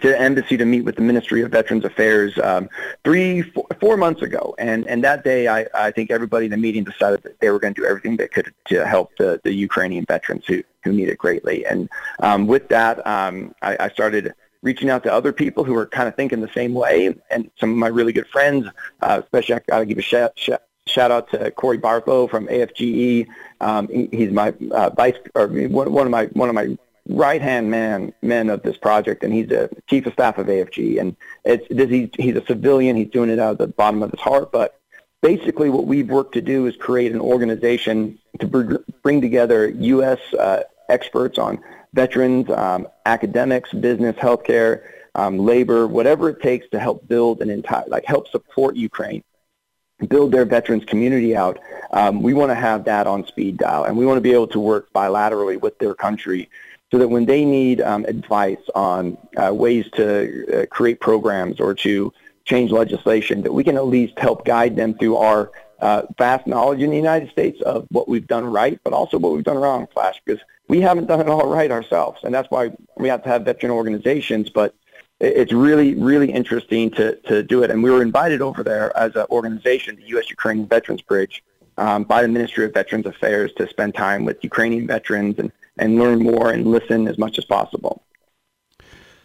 [0.00, 2.70] to the embassy to meet with the Ministry of Veterans Affairs um,
[3.04, 4.54] three, four, four, months ago.
[4.58, 7.58] And, and that day, I, I think everybody in the meeting decided that they were
[7.58, 11.08] going to do everything they could to help the, the Ukrainian veterans who, who need
[11.08, 11.66] it greatly.
[11.66, 15.86] And um, with that, um, I, I started reaching out to other people who were
[15.86, 17.14] kind of thinking the same way.
[17.30, 18.68] And some of my really good friends,
[19.02, 22.46] uh, especially I got to give a shout, shout, shout out to Corey Bartho from
[22.46, 23.26] AFGE.
[23.60, 26.76] Um, he, he's my uh, vice, or one of my one of my
[27.08, 31.00] right hand man men of this project, and he's a chief of staff of AFGE.
[31.00, 32.96] And it's this, he's he's a civilian.
[32.96, 34.52] He's doing it out of the bottom of his heart.
[34.52, 34.78] But
[35.20, 40.20] basically, what we've worked to do is create an organization to br- bring together U.S.
[40.34, 41.62] Uh, experts on
[41.94, 44.82] veterans, um, academics, business, healthcare,
[45.14, 49.22] um, labor, whatever it takes to help build an entire, like help support Ukraine
[50.08, 51.58] build their veterans community out,
[51.92, 54.48] um, we want to have that on speed dial, and we want to be able
[54.48, 56.48] to work bilaterally with their country
[56.92, 61.72] so that when they need um, advice on uh, ways to uh, create programs or
[61.72, 62.12] to
[62.44, 65.50] change legislation, that we can at least help guide them through our
[65.80, 69.32] uh, vast knowledge in the United States of what we've done right, but also what
[69.32, 72.20] we've done wrong, Flash, because we haven't done it all right ourselves.
[72.24, 74.74] And that's why we have to have veteran organizations, but
[75.18, 77.70] it's really, really interesting to, to do it.
[77.70, 80.28] And we were invited over there as an organization, the U.S.
[80.28, 81.42] Ukrainian Veterans Bridge,
[81.78, 85.98] um, by the Ministry of Veterans Affairs to spend time with Ukrainian veterans and and
[85.98, 88.04] learn more and listen as much as possible.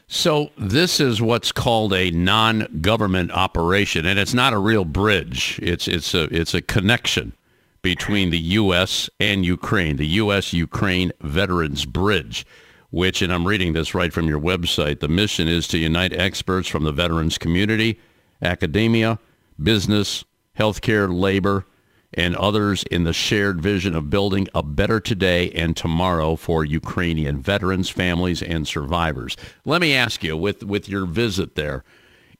[0.08, 5.60] So this is what's called a non-government operation, and it's not a real bridge.
[5.62, 7.34] It's it's a it's a connection
[7.82, 9.10] between the U.S.
[9.20, 12.46] and Ukraine, the U.S.-Ukraine Veterans Bridge,
[12.90, 16.68] which, and I'm reading this right from your website, the mission is to unite experts
[16.68, 18.00] from the veterans community,
[18.42, 19.20] academia,
[19.62, 20.26] business,
[20.58, 21.66] healthcare, labor,
[22.14, 27.42] and others in the shared vision of building a better today and tomorrow for Ukrainian
[27.42, 29.36] veterans, families, and survivors.
[29.66, 31.84] Let me ask you, with, with your visit there,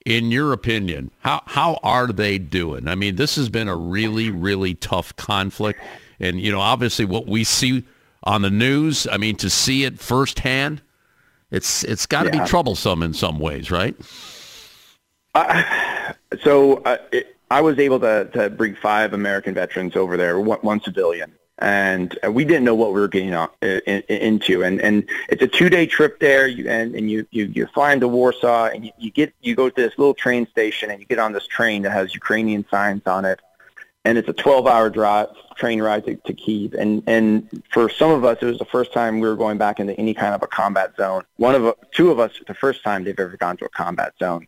[0.06, 2.88] in your opinion, how, how are they doing?
[2.88, 5.80] I mean, this has been a really, really tough conflict.
[6.18, 7.84] And, you know, obviously what we see
[8.24, 10.82] on the news, I mean, to see it firsthand,
[11.50, 12.42] it's it's got to yeah.
[12.42, 13.96] be troublesome in some ways, right?
[15.34, 20.38] Uh, so uh, it, I was able to, to bring five American veterans over there,
[20.38, 24.62] one, one civilian, and uh, we didn't know what we were getting on, in, into.
[24.62, 27.92] And and it's a two day trip there, you, and and you you you fly
[27.92, 31.06] into Warsaw, and you, you get you go to this little train station, and you
[31.06, 33.40] get on this train that has Ukrainian signs on it,
[34.04, 36.74] and it's a 12 hour drive train ride to, to Kiev.
[36.74, 39.80] And and for some of us, it was the first time we were going back
[39.80, 41.24] into any kind of a combat zone.
[41.36, 44.46] One of two of us, the first time they've ever gone to a combat zone.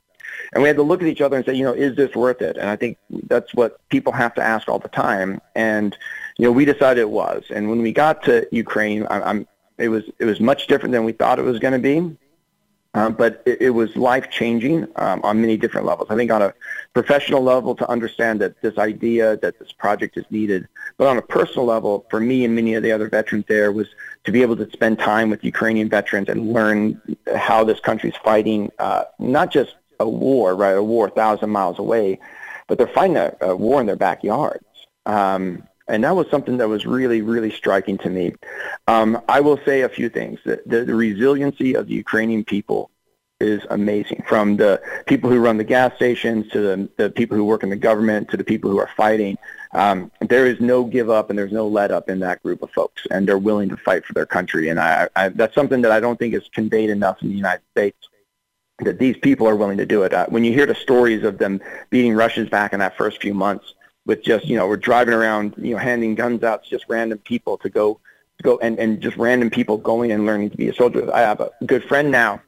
[0.52, 2.42] And we had to look at each other and say, you know, is this worth
[2.42, 2.56] it?
[2.56, 2.98] And I think
[3.28, 5.40] that's what people have to ask all the time.
[5.54, 5.96] And,
[6.38, 7.44] you know, we decided it was.
[7.50, 9.46] And when we got to Ukraine, I, I'm,
[9.78, 12.16] it was it was much different than we thought it was going to be.
[12.92, 16.08] Um, but it, it was life changing um, on many different levels.
[16.10, 16.52] I think on a
[16.92, 21.22] professional level to understand that this idea that this project is needed, but on a
[21.22, 23.86] personal level for me and many of the other veterans there was
[24.24, 27.00] to be able to spend time with Ukrainian veterans and learn
[27.36, 30.76] how this country is fighting, uh, not just a war, right?
[30.76, 32.18] A war a thousand miles away,
[32.66, 34.64] but they're fighting a, a war in their backyards.
[35.06, 38.34] Um, and that was something that was really, really striking to me.
[38.86, 40.38] Um, I will say a few things.
[40.44, 42.90] The, the, the resiliency of the Ukrainian people
[43.40, 44.22] is amazing.
[44.28, 47.70] From the people who run the gas stations to the, the people who work in
[47.70, 49.36] the government to the people who are fighting.
[49.72, 52.70] Um, there is no give up and there's no let up in that group of
[52.70, 54.68] folks, and they're willing to fight for their country.
[54.68, 57.62] And I, I, that's something that I don't think is conveyed enough in the United
[57.70, 58.09] States
[58.84, 60.12] that these people are willing to do it.
[60.12, 63.34] Uh, when you hear the stories of them beating Russians back in that first few
[63.34, 63.74] months
[64.06, 67.18] with just, you know, we're driving around, you know, handing guns out to just random
[67.18, 68.00] people to go,
[68.38, 71.12] to go and, and just random people going and learning to be a soldier.
[71.14, 72.40] I have a good friend now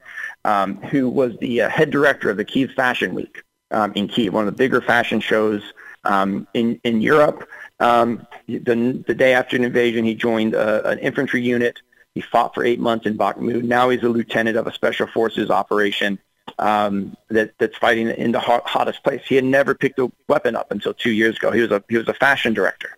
[0.44, 4.32] um, who was the uh, head director of the Kiev Fashion Week um, in Kiev,
[4.32, 5.62] one of the bigger fashion shows
[6.04, 7.48] um, in, in Europe.
[7.80, 11.80] Um, the, the day after an invasion, he joined uh, an infantry unit
[12.14, 13.62] He fought for eight months in Bakhmut.
[13.62, 16.18] Now he's a lieutenant of a special forces operation
[16.58, 19.22] um, that that's fighting in the hot, hottest place.
[19.26, 21.50] He had never picked a weapon up until two years ago.
[21.50, 22.90] He was a he was a fashion director,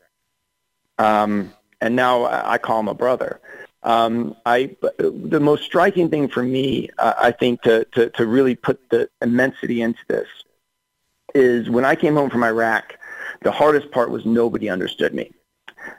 [0.99, 3.41] um, and now I call him a brother.
[3.83, 8.57] Um, I the most striking thing for me, uh, I think, to, to to really
[8.57, 10.29] put the immensity into this
[11.35, 12.99] is when I came home from Iraq.
[13.43, 15.33] The hardest part was nobody understood me.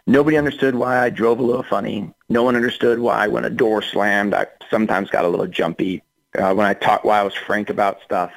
[0.07, 2.13] Nobody understood why I drove a little funny.
[2.29, 6.03] No one understood why when a door slammed, I sometimes got a little jumpy
[6.37, 8.31] uh, when I talked, why I was frank about stuff,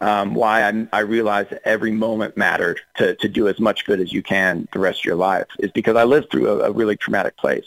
[0.00, 4.00] um, why I, I realized that every moment mattered to, to do as much good
[4.00, 6.72] as you can the rest of your life is because I lived through a, a
[6.72, 7.66] really traumatic place.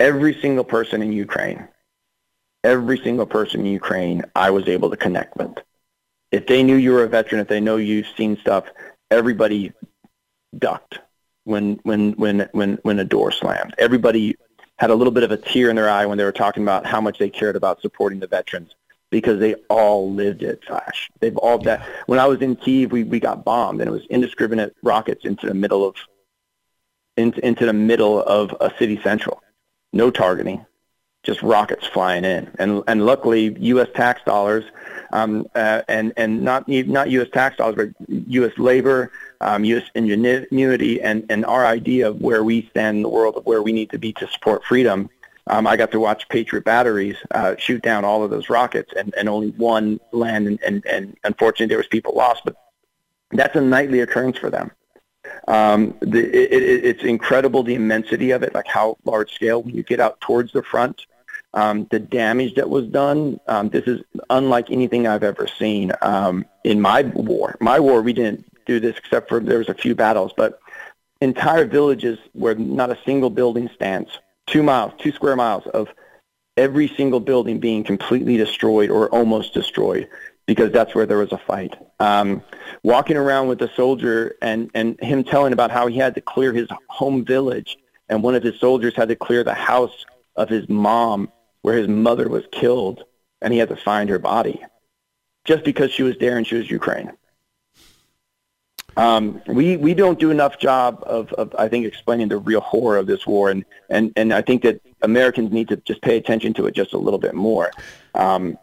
[0.00, 1.68] Every single person in Ukraine,
[2.62, 5.54] every single person in Ukraine, I was able to connect with.
[6.32, 8.64] If they knew you were a veteran, if they know you've seen stuff,
[9.10, 9.72] everybody
[10.58, 10.98] ducked
[11.44, 13.74] when when when when when a door slammed.
[13.78, 14.36] Everybody
[14.76, 16.84] had a little bit of a tear in their eye when they were talking about
[16.84, 18.74] how much they cared about supporting the veterans
[19.10, 21.10] because they all lived it, Flash.
[21.20, 21.76] They've all yeah.
[21.76, 21.86] that.
[22.06, 25.46] When I was in Kiev, we, we got bombed, and it was indiscriminate rockets into
[25.46, 25.94] the middle of
[27.16, 29.40] into, into the middle of a city central.
[29.92, 30.66] No targeting,
[31.22, 32.50] just rockets flying in.
[32.58, 33.88] And and luckily, U.S.
[33.94, 34.64] tax dollars,
[35.12, 37.28] um, uh, and and not not U.S.
[37.32, 38.52] tax dollars, but U.S.
[38.58, 39.12] labor
[39.44, 39.84] um, U.S.
[39.94, 43.72] ingenuity and, and our idea of where we stand in the world, of where we
[43.72, 45.10] need to be to support freedom.
[45.46, 49.14] Um, I got to watch Patriot batteries uh, shoot down all of those rockets, and,
[49.16, 52.56] and only one land, and, and, and unfortunately there was people lost, but
[53.32, 54.70] that's a nightly occurrence for them.
[55.46, 59.62] Um, the, it, it, it's incredible the immensity of it, like how large scale.
[59.62, 61.06] When you get out towards the front,
[61.52, 66.46] um, the damage that was done, um, this is unlike anything I've ever seen um,
[66.64, 67.56] in my war.
[67.60, 70.60] My war, we didn't do this except for there was a few battles, but
[71.20, 75.88] entire villages where not a single building stands, two miles, two square miles of
[76.56, 80.08] every single building being completely destroyed or almost destroyed
[80.46, 81.74] because that's where there was a fight.
[82.00, 82.42] Um,
[82.82, 86.52] walking around with a soldier and, and him telling about how he had to clear
[86.52, 90.04] his home village and one of his soldiers had to clear the house
[90.36, 91.30] of his mom
[91.62, 93.04] where his mother was killed
[93.40, 94.62] and he had to find her body
[95.44, 97.12] just because she was there and she was Ukraine.
[98.96, 102.96] Um, we we don't do enough job of, of I think explaining the real horror
[102.96, 106.54] of this war, and and and I think that Americans need to just pay attention
[106.54, 107.70] to it just a little bit more,
[108.14, 108.56] um,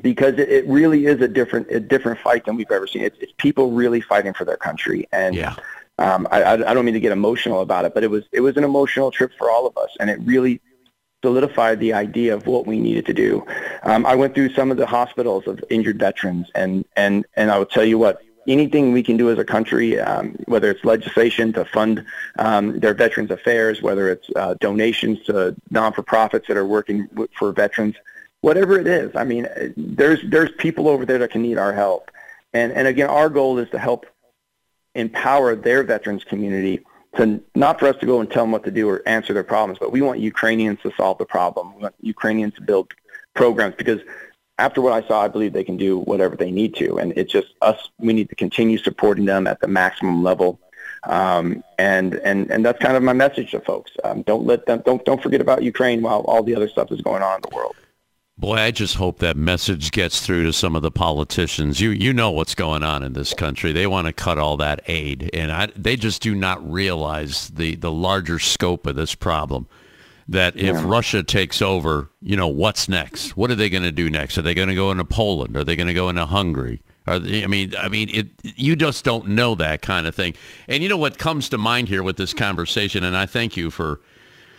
[0.00, 3.02] because it, it really is a different a different fight than we've ever seen.
[3.02, 5.54] It's, it's people really fighting for their country, and yeah.
[5.98, 8.56] um, I, I don't mean to get emotional about it, but it was it was
[8.56, 10.60] an emotional trip for all of us, and it really
[11.22, 13.46] solidified the idea of what we needed to do.
[13.84, 17.58] Um, I went through some of the hospitals of injured veterans, and and and I
[17.58, 21.52] will tell you what anything we can do as a country, um, whether it's legislation
[21.52, 22.04] to fund
[22.38, 27.94] um, their veterans affairs, whether it's uh, donations to non-for-profits that are working for veterans,
[28.40, 29.14] whatever it is.
[29.14, 32.10] I mean, there's there's people over there that can need our help,
[32.52, 34.06] and and again, our goal is to help
[34.94, 36.84] empower their veterans community
[37.16, 39.44] to not for us to go and tell them what to do or answer their
[39.44, 41.74] problems, but we want Ukrainians to solve the problem.
[41.76, 42.92] We want Ukrainians to build
[43.34, 44.00] programs because
[44.62, 47.32] after what I saw, I believe they can do whatever they need to, and it's
[47.32, 47.90] just us.
[47.98, 50.60] We need to continue supporting them at the maximum level,
[51.02, 53.90] um, and and and that's kind of my message to folks.
[54.04, 57.00] Um, don't let them don't don't forget about Ukraine while all the other stuff is
[57.00, 57.74] going on in the world.
[58.38, 61.80] Boy, I just hope that message gets through to some of the politicians.
[61.80, 63.72] You you know what's going on in this country.
[63.72, 67.74] They want to cut all that aid, and I, they just do not realize the
[67.74, 69.66] the larger scope of this problem
[70.32, 70.82] that if yeah.
[70.84, 73.36] Russia takes over, you know, what's next?
[73.36, 74.36] What are they going to do next?
[74.36, 75.56] Are they going to go into Poland?
[75.56, 76.82] Are they going to go into Hungary?
[77.06, 80.34] Are they, I mean, I mean, it, you just don't know that kind of thing.
[80.68, 83.70] And you know what comes to mind here with this conversation, and I thank you
[83.70, 84.00] for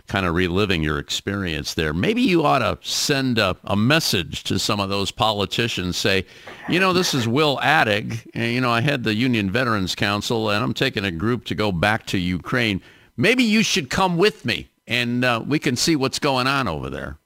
[0.08, 1.94] kind of reliving your experience there.
[1.94, 5.96] Maybe you ought to send a, a message to some of those politicians.
[5.96, 6.26] Say,
[6.68, 10.50] you know, this is Will Attig, And, you know, I had the Union Veterans Council,
[10.50, 12.82] and I'm taking a group to go back to Ukraine.
[13.16, 16.90] Maybe you should come with me and uh, we can see what's going on over
[16.90, 17.18] there.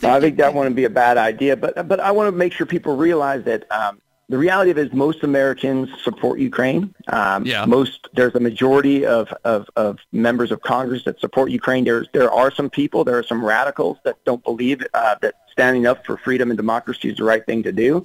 [0.00, 2.52] Think I think that wouldn't be a bad idea, but but I want to make
[2.52, 6.94] sure people realize that um, the reality of it is most Americans support Ukraine.
[7.08, 7.64] Um, yeah.
[7.64, 11.84] Most there's a majority of, of, of members of Congress that support Ukraine.
[11.84, 15.86] There there are some people, there are some radicals that don't believe uh, that standing
[15.86, 18.02] up for freedom and democracy is the right thing to do.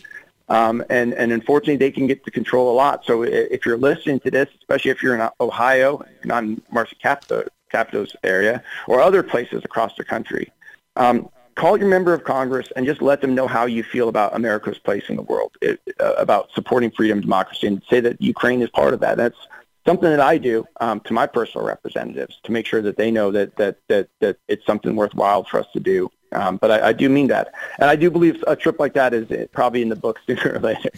[0.50, 3.06] Um, and, and unfortunately, they can get to control a lot.
[3.06, 7.48] So if you're listening to this, especially if you're in Ohio, not in Marcy Capito,
[7.74, 10.52] Capito's area, or other places across the country.
[10.96, 14.36] Um, call your member of Congress and just let them know how you feel about
[14.36, 18.62] America's place in the world, it, uh, about supporting freedom democracy, and say that Ukraine
[18.62, 19.18] is part of that.
[19.18, 19.38] That's
[19.86, 23.32] something that I do um, to my personal representatives to make sure that they know
[23.32, 26.10] that that that that it's something worthwhile for us to do.
[26.34, 29.14] Um, but I, I, do mean that, and I do believe a trip like that
[29.14, 30.90] is probably in the book sooner or later.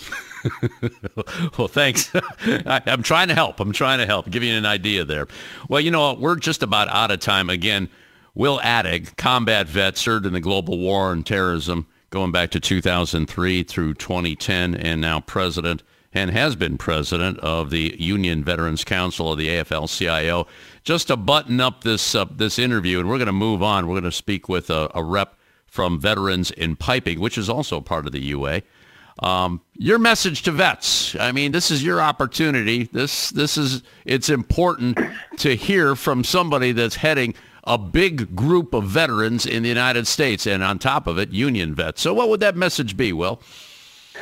[1.58, 2.12] well, thanks.
[2.66, 3.60] I, am trying to help.
[3.60, 5.28] I'm trying to help, give you an idea there.
[5.68, 7.90] Well, you know, we're just about out of time again.
[8.34, 13.64] Will Attig, combat vet, served in the global war on terrorism going back to 2003
[13.64, 15.84] through 2010, and now president
[16.16, 20.48] and has been president of the Union Veterans Council of the AFL-CIO.
[20.84, 23.88] Just to button up this uh, this interview, and we're going to move on.
[23.88, 25.36] We're going to speak with a, a, rep
[25.68, 28.62] from Veterans in Piping, which is also part of the UA.
[29.20, 31.16] Um, your message to vets.
[31.20, 32.84] I mean, this is your opportunity.
[32.84, 34.98] This this is it's important
[35.38, 37.34] to hear from somebody that's heading
[37.66, 41.74] a big group of veterans in the United States, and on top of it, union
[41.74, 42.02] vets.
[42.02, 43.42] So, what would that message be, Will?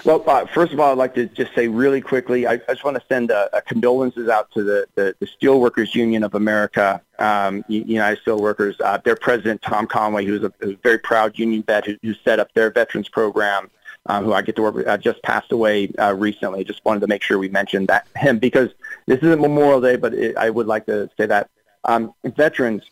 [0.06, 2.84] Well, uh, first of all, I'd like to just say really quickly, I, I just
[2.84, 7.02] want to send a, a condolences out to the, the, the Steelworkers Union of America,
[7.20, 8.76] um, United Steelworkers.
[8.82, 12.40] Uh, their president, Tom Conway, who's a, a very proud union vet who, who set
[12.40, 13.70] up their veterans program,
[14.08, 16.64] uh, who I get to work with, uh, just passed away uh, recently.
[16.64, 18.70] Just wanted to make sure we mentioned that him because
[19.06, 21.50] this isn't Memorial Day, but it, I would like to say that
[21.86, 22.84] um, veterans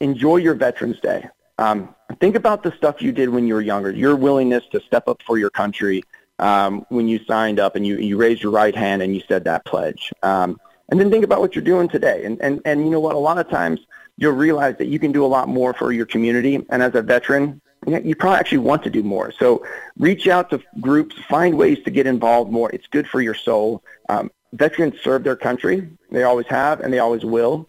[0.00, 1.28] enjoy your Veterans Day.
[1.58, 3.90] Um, think about the stuff you did when you were younger.
[3.90, 6.02] Your willingness to step up for your country
[6.38, 9.44] um, when you signed up and you, you raised your right hand and you said
[9.44, 10.12] that pledge.
[10.22, 10.58] Um,
[10.88, 12.24] and then think about what you're doing today.
[12.24, 13.14] And, and, and you know what?
[13.14, 13.80] A lot of times
[14.16, 16.64] you'll realize that you can do a lot more for your community.
[16.70, 19.32] And as a veteran, you probably actually want to do more.
[19.32, 19.64] So
[19.98, 22.70] reach out to groups, find ways to get involved more.
[22.70, 23.82] It's good for your soul.
[24.08, 25.88] Um, veterans serve their country.
[26.10, 27.68] They always have and they always will.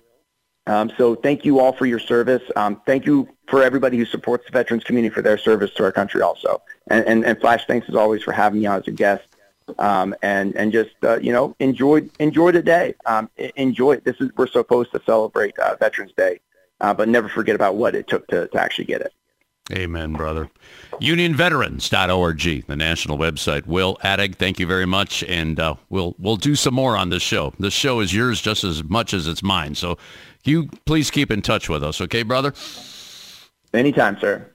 [0.68, 2.44] Um, so thank you all for your service.
[2.56, 5.92] Um, thank you for everybody who supports the veterans community for their service to our
[5.92, 6.62] country also.
[6.88, 9.24] And, and, and Flash, thanks as always for having me on as a guest.
[9.80, 12.94] Um, and and just uh, you know enjoy enjoy the day.
[13.06, 14.04] Um, enjoy it.
[14.04, 16.42] This is we're supposed to celebrate uh, Veterans Day,
[16.82, 19.14] uh, but never forget about what it took to, to actually get it.
[19.72, 20.50] Amen, brother.
[21.00, 23.66] UnionVeterans.org, the national website.
[23.66, 27.24] Will Attig, thank you very much, and uh, we'll we'll do some more on this
[27.24, 27.54] show.
[27.58, 29.76] This show is yours just as much as it's mine.
[29.76, 29.98] So
[30.48, 32.54] you please keep in touch with us, okay, brother?
[33.74, 34.48] Anytime, sir.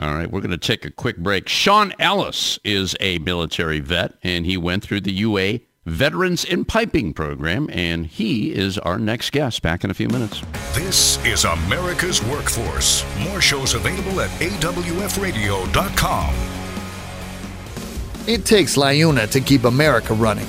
[0.00, 1.48] All right, we're going to take a quick break.
[1.48, 7.14] Sean Ellis is a military vet, and he went through the UA Veterans in Piping
[7.14, 9.62] program, and he is our next guest.
[9.62, 10.42] Back in a few minutes.
[10.74, 13.04] This is America's Workforce.
[13.20, 16.34] More shows available at awfradio.com.
[18.26, 20.48] It takes LIUNA to keep America running.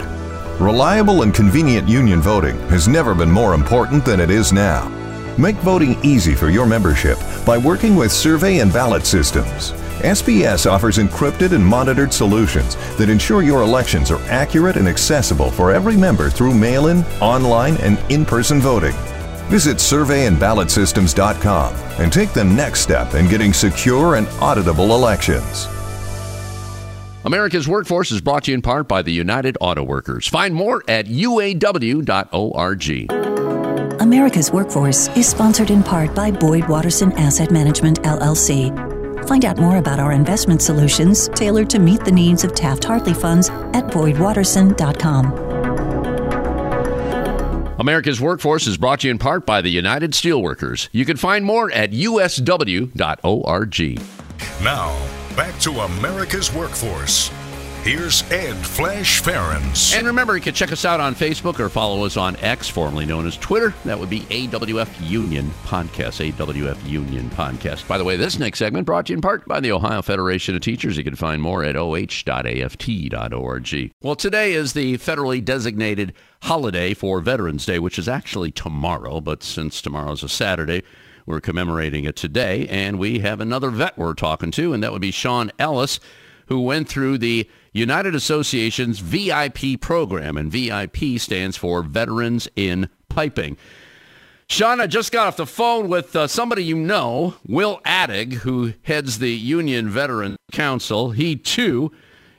[0.60, 4.90] Reliable and convenient union voting has never been more important than it is now.
[5.38, 9.74] Make voting easy for your membership by working with survey and ballot systems.
[10.00, 15.72] SPS offers encrypted and monitored solutions that ensure your elections are accurate and accessible for
[15.72, 18.96] every member through mail in, online, and in person voting.
[19.50, 25.68] Visit surveyandballotsystems.com and take the next step in getting secure and auditable elections.
[27.26, 30.28] America's Workforce is brought to you in part by the United Auto Workers.
[30.28, 32.02] Find more at uaw.org.
[34.02, 38.89] America's Workforce is sponsored in part by Boyd Watterson Asset Management, LLC
[39.28, 43.14] Find out more about our investment solutions tailored to meet the needs of Taft Hartley
[43.14, 45.50] funds at BoydWatterson.com.
[47.80, 50.90] America's Workforce is brought to you in part by the United Steelworkers.
[50.92, 52.92] You can find more at usw.org.
[54.62, 55.08] Now,
[55.38, 57.32] back to America's Workforce.
[57.84, 59.96] Here's Ed Flash Ferenc.
[59.98, 63.06] And remember, you can check us out on Facebook or follow us on X, formerly
[63.06, 63.74] known as Twitter.
[63.86, 66.34] That would be AWF Union Podcast.
[66.34, 67.88] AWF Union Podcast.
[67.88, 70.56] By the way, this next segment brought to you in part by the Ohio Federation
[70.56, 70.98] of Teachers.
[70.98, 72.12] You can find more at oh.aft.org.
[74.02, 76.14] Well, today is the federally designated
[76.44, 80.84] holiday for Veterans Day, which is actually tomorrow, but since tomorrow's a Saturday,
[81.26, 82.68] we're commemorating it today.
[82.68, 86.02] And we have another vet we're talking to, and that would be Sean Ellis
[86.50, 93.56] who went through the United Association's VIP program, and VIP stands for Veterans in Piping.
[94.48, 98.74] Sean, I just got off the phone with uh, somebody you know, Will Attig, who
[98.82, 101.12] heads the Union Veteran Council.
[101.12, 101.92] He, too,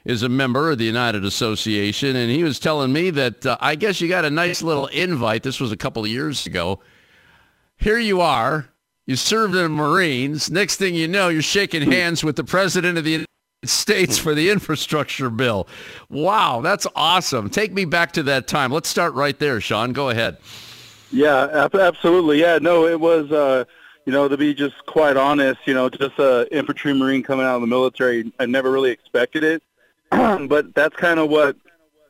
[0.05, 3.77] is a member of the United Association, and he was telling me that uh, I
[3.77, 5.45] guess you got a nice little invite.
[5.45, 6.81] This was a couple of years ago.
[7.77, 8.71] Here you are.
[9.07, 10.51] You served in the Marines.
[10.51, 13.25] Next thing you know, you're shaking hands with the President of the
[13.63, 15.69] States for the infrastructure bill.
[16.09, 17.51] Wow, that's awesome.
[17.51, 18.73] Take me back to that time.
[18.73, 19.93] Let's start right there, Sean.
[19.93, 20.39] Go ahead.
[21.13, 22.41] Yeah, absolutely.
[22.41, 23.65] Yeah, no, it was, uh,
[24.07, 27.57] you know, to be just quite honest, you know, just a infantry marine coming out
[27.57, 29.63] of the military, I never really expected it.
[30.11, 31.55] but that's kind of what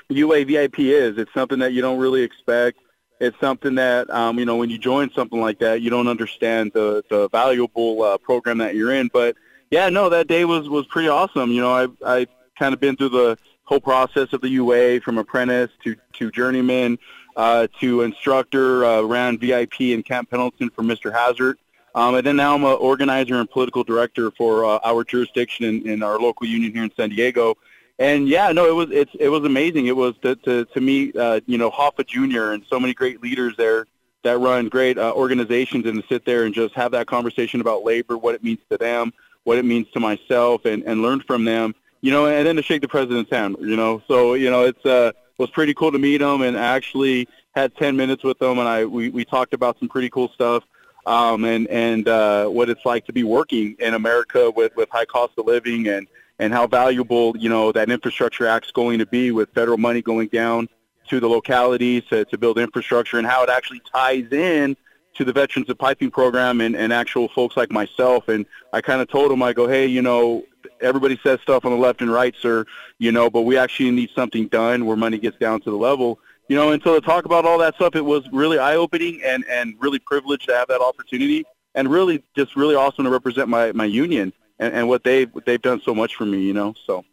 [0.09, 1.19] UAVIP is.
[1.19, 2.79] It's something that you don't really expect.
[3.21, 6.71] It's something that, um, you know, when you join something like that, you don't understand
[6.75, 9.11] the, the valuable uh, program that you're in.
[9.13, 9.37] But
[9.71, 11.51] yeah, no, that day was was pretty awesome.
[11.53, 12.27] You know, I I
[12.59, 16.99] kind of been through the whole process of the UA from apprentice to to journeyman
[17.37, 18.85] uh, to instructor.
[18.85, 21.13] Uh, ran VIP in Camp Pendleton for Mr.
[21.13, 21.59] Hazard.
[21.95, 25.89] Um, and then now I'm an organizer and political director for uh, our jurisdiction in,
[25.89, 27.57] in our local union here in San Diego.
[27.99, 29.87] And yeah, no, it was it's it was amazing.
[29.87, 32.53] It was to to, to meet uh, you know Hoffa Jr.
[32.53, 33.87] and so many great leaders there
[34.23, 37.85] that run great uh, organizations and to sit there and just have that conversation about
[37.85, 39.13] labor, what it means to them,
[39.45, 42.63] what it means to myself and, and learn from them, you know, and then to
[42.63, 44.03] shake the president's hand, you know.
[44.09, 47.97] So, you know, it's uh was pretty cool to meet him and actually had 10
[47.97, 50.65] minutes with him and I we, we talked about some pretty cool stuff
[51.07, 55.07] um and and uh what it's like to be working in America with with high
[55.07, 56.07] cost of living and
[56.41, 60.29] and how valuable, you know, that infrastructure act's going to be with federal money going
[60.29, 60.69] down
[61.09, 64.75] to the localities to, to build infrastructure and how it actually ties in
[65.21, 68.29] to the Veterans of Piping program and, and actual folks like myself.
[68.29, 70.45] And I kind of told them, I go, hey, you know,
[70.81, 72.65] everybody says stuff on the left and right, sir,
[72.99, 76.19] you know, but we actually need something done where money gets down to the level.
[76.49, 79.45] You know, and so to talk about all that stuff, it was really eye-opening and,
[79.45, 81.45] and really privileged to have that opportunity
[81.75, 85.61] and really just really awesome to represent my, my union and, and what they've, they've
[85.61, 87.05] done so much for me, you know, so.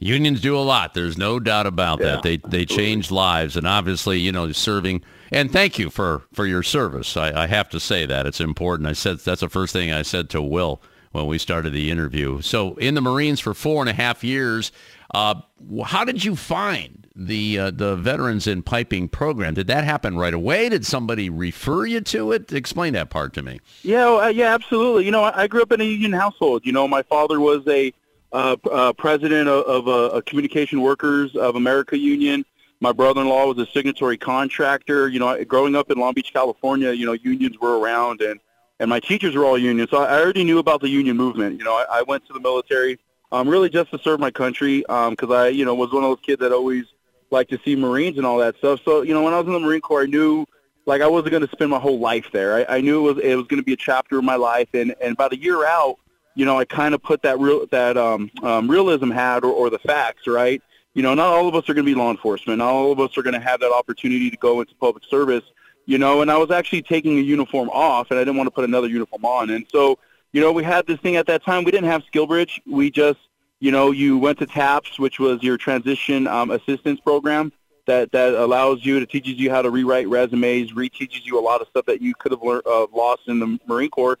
[0.00, 0.94] Unions do a lot.
[0.94, 2.22] There's no doubt about yeah, that.
[2.22, 5.02] They they change lives, and obviously, you know, serving.
[5.30, 7.16] And thank you for for your service.
[7.16, 8.88] I, I have to say that it's important.
[8.88, 10.80] I said that's the first thing I said to Will
[11.12, 12.40] when we started the interview.
[12.40, 14.72] So in the Marines for four and a half years,
[15.14, 15.36] uh,
[15.84, 19.54] how did you find the uh, the veterans in piping program?
[19.54, 20.68] Did that happen right away?
[20.68, 22.52] Did somebody refer you to it?
[22.52, 23.60] Explain that part to me.
[23.82, 25.04] Yeah, uh, yeah, absolutely.
[25.04, 26.64] You know, I, I grew up in a union household.
[26.64, 27.92] You know, my father was a
[28.32, 32.44] uh, uh, president of, of a, a Communication Workers of America Union.
[32.80, 35.08] My brother-in-law was a signatory contractor.
[35.08, 38.40] You know, growing up in Long Beach, California, you know, unions were around, and
[38.80, 39.88] and my teachers were all union.
[39.90, 41.58] So I already knew about the union movement.
[41.58, 42.98] You know, I, I went to the military
[43.32, 46.10] um, really just to serve my country because um, I, you know, was one of
[46.10, 46.84] those kids that always
[47.30, 48.80] liked to see Marines and all that stuff.
[48.84, 50.46] So you know, when I was in the Marine Corps, I knew
[50.86, 52.56] like I wasn't going to spend my whole life there.
[52.56, 54.68] I, I knew it was it was going to be a chapter of my life,
[54.74, 55.96] and and about a year out,
[56.34, 59.70] you know, I kind of put that real that um, um, realism hat or, or
[59.70, 60.62] the facts, right?
[60.98, 62.58] You know, not all of us are going to be law enforcement.
[62.58, 65.44] Not all of us are going to have that opportunity to go into public service.
[65.86, 68.50] You know, and I was actually taking a uniform off, and I didn't want to
[68.50, 69.50] put another uniform on.
[69.50, 70.00] And so,
[70.32, 71.62] you know, we had this thing at that time.
[71.62, 72.62] We didn't have SkillBridge.
[72.66, 73.20] We just,
[73.60, 77.52] you know, you went to TAPS, which was your transition um, assistance program
[77.86, 81.60] that that allows you to teaches you how to rewrite resumes, reteaches you a lot
[81.60, 84.18] of stuff that you could have learned, uh, lost in the Marine Corps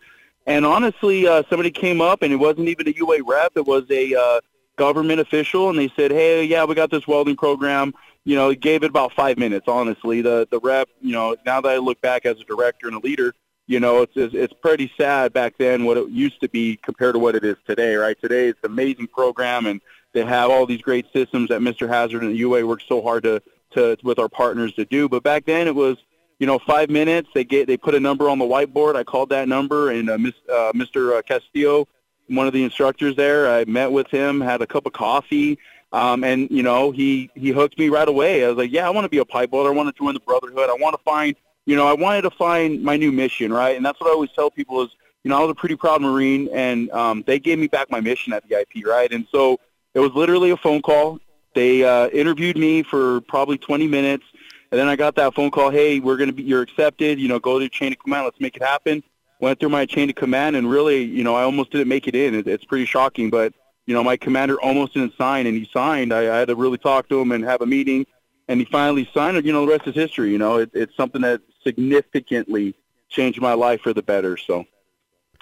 [0.48, 3.52] and honestly, uh, somebody came up, and it wasn't even a UA rep.
[3.56, 4.40] It was a uh,
[4.78, 8.82] government official, and they said, "Hey, yeah, we got this welding program." You know, gave
[8.82, 9.66] it about five minutes.
[9.68, 12.96] Honestly, the the rep, you know, now that I look back as a director and
[12.96, 13.34] a leader,
[13.66, 17.18] you know, it's it's pretty sad back then what it used to be compared to
[17.18, 17.96] what it is today.
[17.96, 18.18] Right?
[18.20, 19.80] Today, it's an amazing program, and
[20.14, 21.88] they have all these great systems that Mr.
[21.88, 25.08] Hazard and the UA worked so hard to to with our partners to do.
[25.08, 25.98] But back then, it was
[26.38, 27.28] you know, five minutes.
[27.34, 28.96] They get they put a number on the whiteboard.
[28.96, 31.18] I called that number, and uh, Miss, uh, Mr.
[31.18, 31.88] Uh, Castillo,
[32.28, 35.58] one of the instructors there, I met with him, had a cup of coffee,
[35.92, 38.44] um, and you know, he he hooked me right away.
[38.44, 39.70] I was like, yeah, I want to be a pipe welder.
[39.70, 40.68] I want to join the brotherhood.
[40.70, 41.34] I want to find,
[41.66, 43.76] you know, I wanted to find my new mission, right?
[43.76, 44.90] And that's what I always tell people is,
[45.24, 48.00] you know, I was a pretty proud Marine, and um, they gave me back my
[48.00, 49.10] mission at the IP, right?
[49.12, 49.58] And so
[49.94, 51.18] It was literally a phone call.
[51.54, 54.24] They uh, interviewed me for probably 20 minutes,
[54.70, 55.70] and then I got that phone call.
[55.70, 57.18] Hey, we're going to be you're accepted.
[57.18, 58.24] You know, go to your chain of command.
[58.24, 59.02] Let's make it happen.
[59.40, 62.14] Went through my chain of command, and really, you know, I almost didn't make it
[62.16, 62.34] in.
[62.34, 63.52] It, it's pretty shocking, but
[63.86, 66.12] you know, my commander almost didn't sign, and he signed.
[66.12, 68.06] I, I had to really talk to him and have a meeting,
[68.48, 69.44] and he finally signed.
[69.46, 70.30] You know, the rest is history.
[70.30, 72.74] You know, it, it's something that significantly
[73.08, 74.36] changed my life for the better.
[74.36, 74.66] So,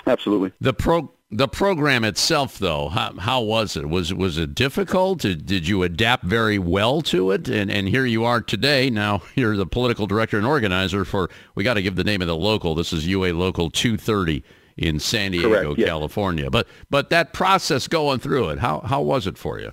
[0.07, 0.53] absolutely.
[0.61, 3.89] The pro the program itself, though, how, how was it?
[3.89, 5.21] Was was it difficult?
[5.21, 7.49] Did, did you adapt very well to it?
[7.49, 8.91] And and here you are today.
[8.91, 11.29] Now you're the political director and organizer for.
[11.55, 12.75] We got to give the name of the local.
[12.75, 14.45] This is UA Local 230
[14.77, 15.89] in San Diego, Correct.
[15.89, 16.51] California.
[16.51, 19.73] But but that process going through it, how how was it for you?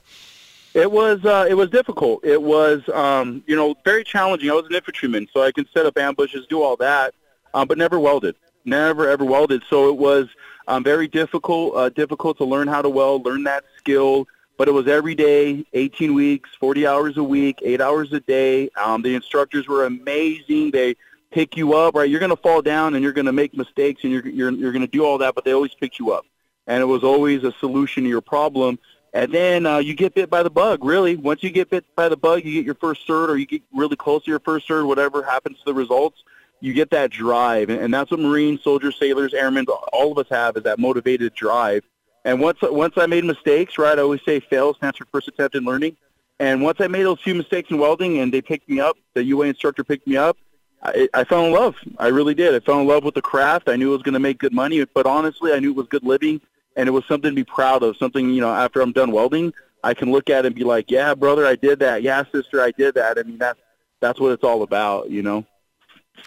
[0.74, 2.26] It was uh, it was difficult.
[2.26, 4.50] It was um, you know very challenging.
[4.50, 7.14] I was an infantryman, so I can set up ambushes, do all that,
[7.54, 8.36] um, but never welded.
[8.66, 9.62] Never ever welded.
[9.70, 10.30] So it was
[10.68, 11.76] um, very difficult.
[11.76, 14.28] Uh, difficult to learn how to weld, learn that skill.
[14.58, 18.70] But it was every day, 18 weeks, 40 hours a week, eight hours a day.
[18.82, 20.72] Um, the instructors were amazing.
[20.72, 20.96] They
[21.32, 22.10] pick you up, right?
[22.10, 24.72] You're going to fall down and you're going to make mistakes and you're you're you're
[24.72, 26.26] going to do all that, but they always pick you up.
[26.68, 28.80] And it was always a solution to your problem.
[29.14, 30.84] And then uh, you get bit by the bug.
[30.84, 33.46] Really, once you get bit by the bug, you get your first cert, or you
[33.46, 34.88] get really close to your first cert.
[34.88, 36.24] Whatever happens to the results,
[36.64, 40.56] you get that drive, and, that's what Marines, soldiers, sailors, airmen, all of us have
[40.56, 41.84] is that motivated drive.
[42.24, 44.00] And once once I made mistakes, right?
[44.00, 45.98] I always say fail stands for first attempt in learning.
[46.40, 49.26] And once I made those few mistakes in welding, and they picked me up, the
[49.26, 50.38] UA instructor picked me up.
[50.82, 51.76] I, I fell in love.
[51.98, 52.56] I really did.
[52.56, 53.68] I fell in love with the craft.
[53.68, 55.88] I knew it was going to make good money, but honestly, I knew it was
[55.88, 56.40] good living,
[56.78, 57.98] and it was something to be proud of.
[57.98, 59.54] Something you know, after I'm done welding,
[59.84, 62.04] I can look at it and be like, "Yeah, brother, I did that.
[62.04, 63.60] Yeah, sister, I did that." I mean, that's
[64.00, 65.46] that's what it's all about, you know.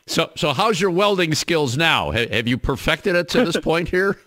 [0.07, 2.11] So, so how's your welding skills now?
[2.11, 4.19] Have you perfected it to this point here?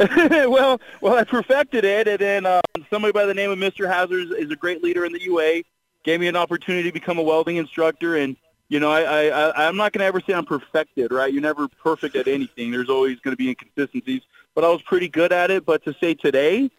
[0.16, 3.86] well, well, I perfected it, and then um, somebody by the name of Mr.
[3.86, 5.62] Hazard is a great leader in the UA.
[6.04, 8.34] Gave me an opportunity to become a welding instructor, and
[8.70, 11.30] you know, I, I, I'm not going to ever say I'm perfected, right?
[11.30, 12.70] You're never perfect at anything.
[12.70, 14.22] There's always going to be inconsistencies,
[14.54, 15.66] but I was pretty good at it.
[15.66, 16.70] But to say today,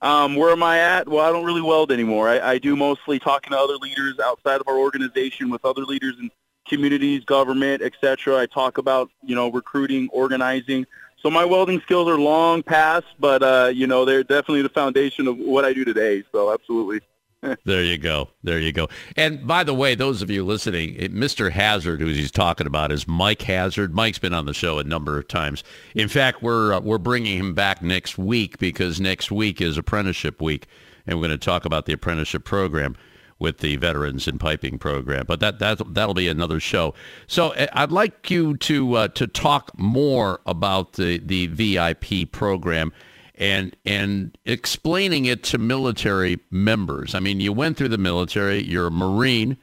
[0.00, 1.06] um, where am I at?
[1.06, 2.28] Well, I don't really weld anymore.
[2.28, 6.16] I, I do mostly talking to other leaders outside of our organization with other leaders
[6.18, 6.30] in
[6.70, 8.38] communities, government, etc.
[8.38, 10.86] I talk about, you know, recruiting, organizing.
[11.22, 15.26] So my welding skills are long past, but, uh, you know, they're definitely the foundation
[15.26, 16.22] of what I do today.
[16.32, 17.00] So absolutely.
[17.64, 18.28] there you go.
[18.42, 18.88] There you go.
[19.16, 21.50] And by the way, those of you listening, Mr.
[21.50, 23.94] Hazard, who he's talking about, is Mike Hazard.
[23.94, 25.64] Mike's been on the show a number of times.
[25.94, 30.42] In fact, we're uh, we're bringing him back next week because next week is apprenticeship
[30.42, 30.66] week,
[31.06, 32.94] and we're going to talk about the apprenticeship program
[33.40, 35.24] with the veterans in piping program.
[35.26, 36.94] But that that that'll be another show.
[37.26, 42.92] So uh, I'd like you to uh, to talk more about the the VIP program
[43.34, 47.14] and and explaining it to military members.
[47.14, 49.56] I mean, you went through the military, you're a Marine,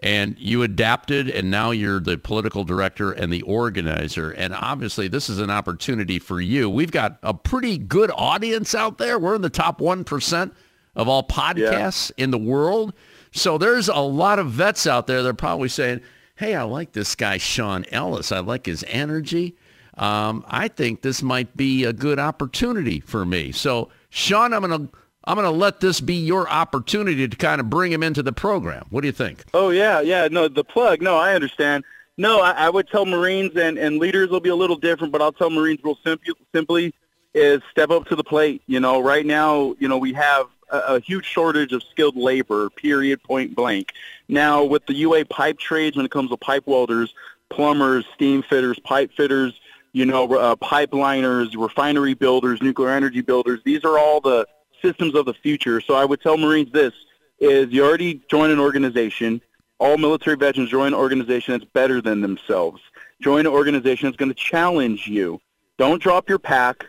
[0.00, 4.32] and you adapted, and now you're the political director and the organizer.
[4.32, 6.68] And obviously, this is an opportunity for you.
[6.68, 9.18] We've got a pretty good audience out there.
[9.18, 10.52] We're in the top 1%
[10.96, 12.24] of all podcasts yeah.
[12.24, 12.94] in the world.
[13.32, 16.00] So there's a lot of vets out there that are probably saying,
[16.36, 18.32] hey, I like this guy, Sean Ellis.
[18.32, 19.56] I like his energy
[20.00, 23.52] um, I think this might be a good opportunity for me.
[23.52, 24.92] So, Sean, I'm going to
[25.24, 28.32] I'm going to let this be your opportunity to kind of bring him into the
[28.32, 28.86] program.
[28.88, 29.44] What do you think?
[29.52, 30.28] Oh yeah, yeah.
[30.30, 31.02] No, the plug.
[31.02, 31.84] No, I understand.
[32.16, 35.20] No, I, I would tell Marines and, and leaders will be a little different, but
[35.20, 36.94] I'll tell Marines real simply, simply
[37.34, 38.62] is step up to the plate.
[38.66, 42.70] You know, right now, you know, we have a, huge shortage of skilled labor.
[42.70, 43.22] Period.
[43.22, 43.92] Point blank.
[44.28, 47.14] Now, with the UA pipe trades, when it comes to pipe welders,
[47.48, 49.52] plumbers, steam fitters, pipe fitters,
[49.92, 53.60] you know, uh, pipeliners, refinery builders, nuclear energy builders.
[53.64, 54.46] These are all the
[54.80, 55.80] systems of the future.
[55.80, 56.94] So I would tell Marines this
[57.38, 59.40] is you already join an organization.
[59.78, 62.80] All military veterans join an organization that's better than themselves.
[63.20, 65.40] Join an organization that's going to challenge you.
[65.78, 66.86] Don't drop your pack.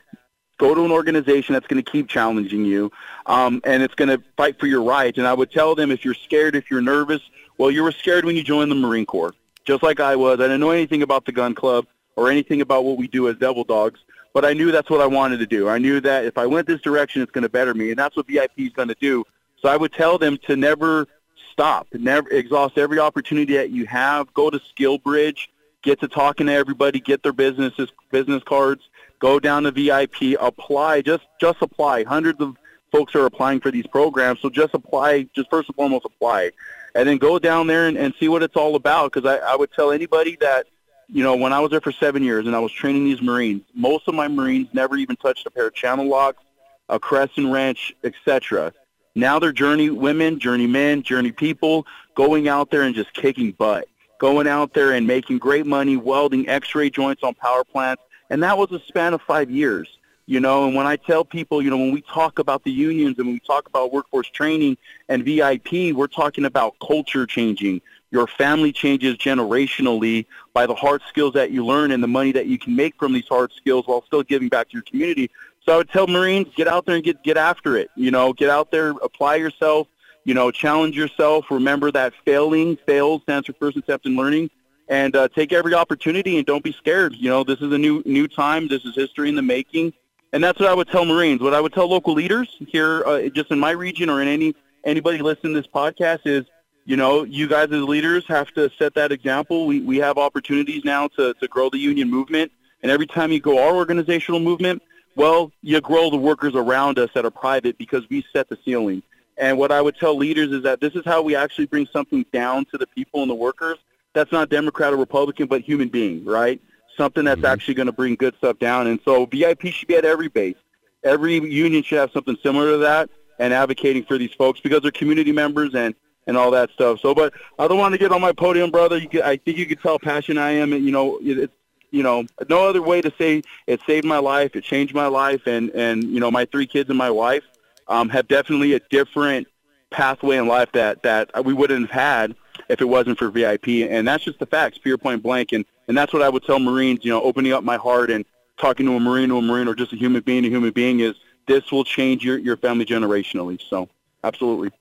[0.61, 2.91] Go to an organization that's going to keep challenging you,
[3.25, 5.17] um, and it's going to fight for your rights.
[5.17, 7.19] And I would tell them if you're scared, if you're nervous,
[7.57, 9.33] well, you were scared when you joined the Marine Corps,
[9.65, 10.39] just like I was.
[10.39, 13.37] I didn't know anything about the gun club or anything about what we do as
[13.37, 14.01] Devil Dogs,
[14.35, 15.67] but I knew that's what I wanted to do.
[15.67, 18.15] I knew that if I went this direction, it's going to better me, and that's
[18.15, 19.25] what VIP is going to do.
[19.63, 21.07] So I would tell them to never
[21.51, 24.31] stop, never exhaust every opportunity that you have.
[24.35, 25.47] Go to SkillBridge,
[25.81, 28.83] get to talking to everybody, get their businesses business cards,
[29.21, 32.03] go down to VIP, apply, just just apply.
[32.03, 32.57] Hundreds of
[32.91, 35.29] folks are applying for these programs, so just apply.
[35.33, 36.51] Just first and foremost, apply,
[36.95, 39.13] and then go down there and, and see what it's all about.
[39.13, 40.67] Because I, I would tell anybody that
[41.13, 43.63] you know, when I was there for seven years and I was training these Marines,
[43.73, 46.41] most of my Marines never even touched a pair of channel locks,
[46.87, 48.73] a crescent wrench, etc.
[49.13, 53.89] Now they're journey women, journey men, journey people going out there and just kicking butt,
[54.19, 58.01] going out there and making great money, welding X-ray joints on power plants.
[58.31, 59.99] And that was a span of five years.
[60.25, 63.17] You know, and when I tell people, you know, when we talk about the unions
[63.17, 64.77] and when we talk about workforce training
[65.09, 67.81] and VIP, we're talking about culture changing.
[68.11, 72.45] Your family changes generationally by the hard skills that you learn and the money that
[72.45, 75.29] you can make from these hard skills while still giving back to your community.
[75.65, 77.89] So I would tell Marines, get out there and get get after it.
[77.95, 79.87] You know, get out there, apply yourself.
[80.23, 81.51] You know, challenge yourself.
[81.51, 84.49] Remember that failing fails stands for first step in learning,
[84.91, 87.15] and uh, take every opportunity and don't be scared.
[87.15, 88.67] You know, this is a new new time.
[88.67, 89.93] This is history in the making,
[90.33, 91.41] and that's what I would tell Marines.
[91.41, 94.53] What I would tell local leaders here, uh, just in my region or in any
[94.83, 96.45] anybody listening to this podcast is,
[96.85, 99.65] you know, you guys as leaders have to set that example.
[99.65, 102.51] We we have opportunities now to to grow the union movement,
[102.83, 104.83] and every time you go our organizational movement
[105.15, 109.03] well, you grow the workers around us that are private because we set the ceiling.
[109.37, 112.25] And what I would tell leaders is that this is how we actually bring something
[112.31, 113.77] down to the people and the workers.
[114.13, 116.61] That's not Democrat or Republican, but human being, right?
[116.97, 117.45] Something that's mm-hmm.
[117.45, 118.87] actually going to bring good stuff down.
[118.87, 120.57] And so VIP should be at every base.
[121.03, 123.09] Every union should have something similar to that
[123.39, 125.95] and advocating for these folks because they're community members and
[126.27, 126.99] and all that stuff.
[126.99, 128.97] So, but I don't want to get on my podium, brother.
[128.97, 130.71] You can, I think you can tell how passionate I am.
[130.71, 131.51] And, you know, it's
[131.91, 135.41] you know, no other way to say it saved my life, it changed my life,
[135.45, 137.43] and and you know, my three kids and my wife
[137.87, 139.47] um, have definitely a different
[139.91, 142.35] pathway in life that that we wouldn't have had
[142.71, 145.97] if it wasn't for VIP, and that's just the facts, pure point blank, and and
[145.97, 148.23] that's what I would tell Marines, you know, opening up my heart and
[148.57, 151.01] talking to a Marine to a Marine or just a human being to human being
[151.01, 151.15] is
[151.47, 153.59] this will change your your family generationally.
[153.69, 153.89] So,
[154.23, 154.71] absolutely.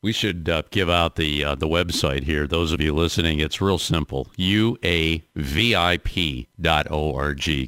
[0.00, 2.46] We should uh, give out the uh, the website here.
[2.46, 4.28] Those of you listening, it's real simple.
[4.38, 5.26] uavip.org.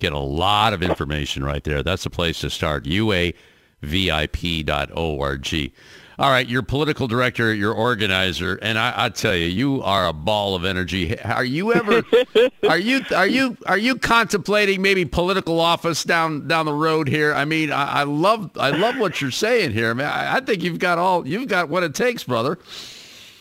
[0.01, 1.82] Get a lot of information right there.
[1.82, 2.84] That's the place to start.
[2.84, 3.34] uavip.org.
[6.21, 10.12] All right, your political director, your organizer, and I, I tell you, you are a
[10.12, 11.18] ball of energy.
[11.18, 12.03] Are you ever,
[12.68, 17.33] are you, are you, are you contemplating maybe political office down down the road here?
[17.33, 20.12] I mean, I, I love, I love what you're saying here, man.
[20.12, 22.59] I, I think you've got all, you've got what it takes, brother.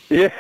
[0.08, 0.32] Yeah,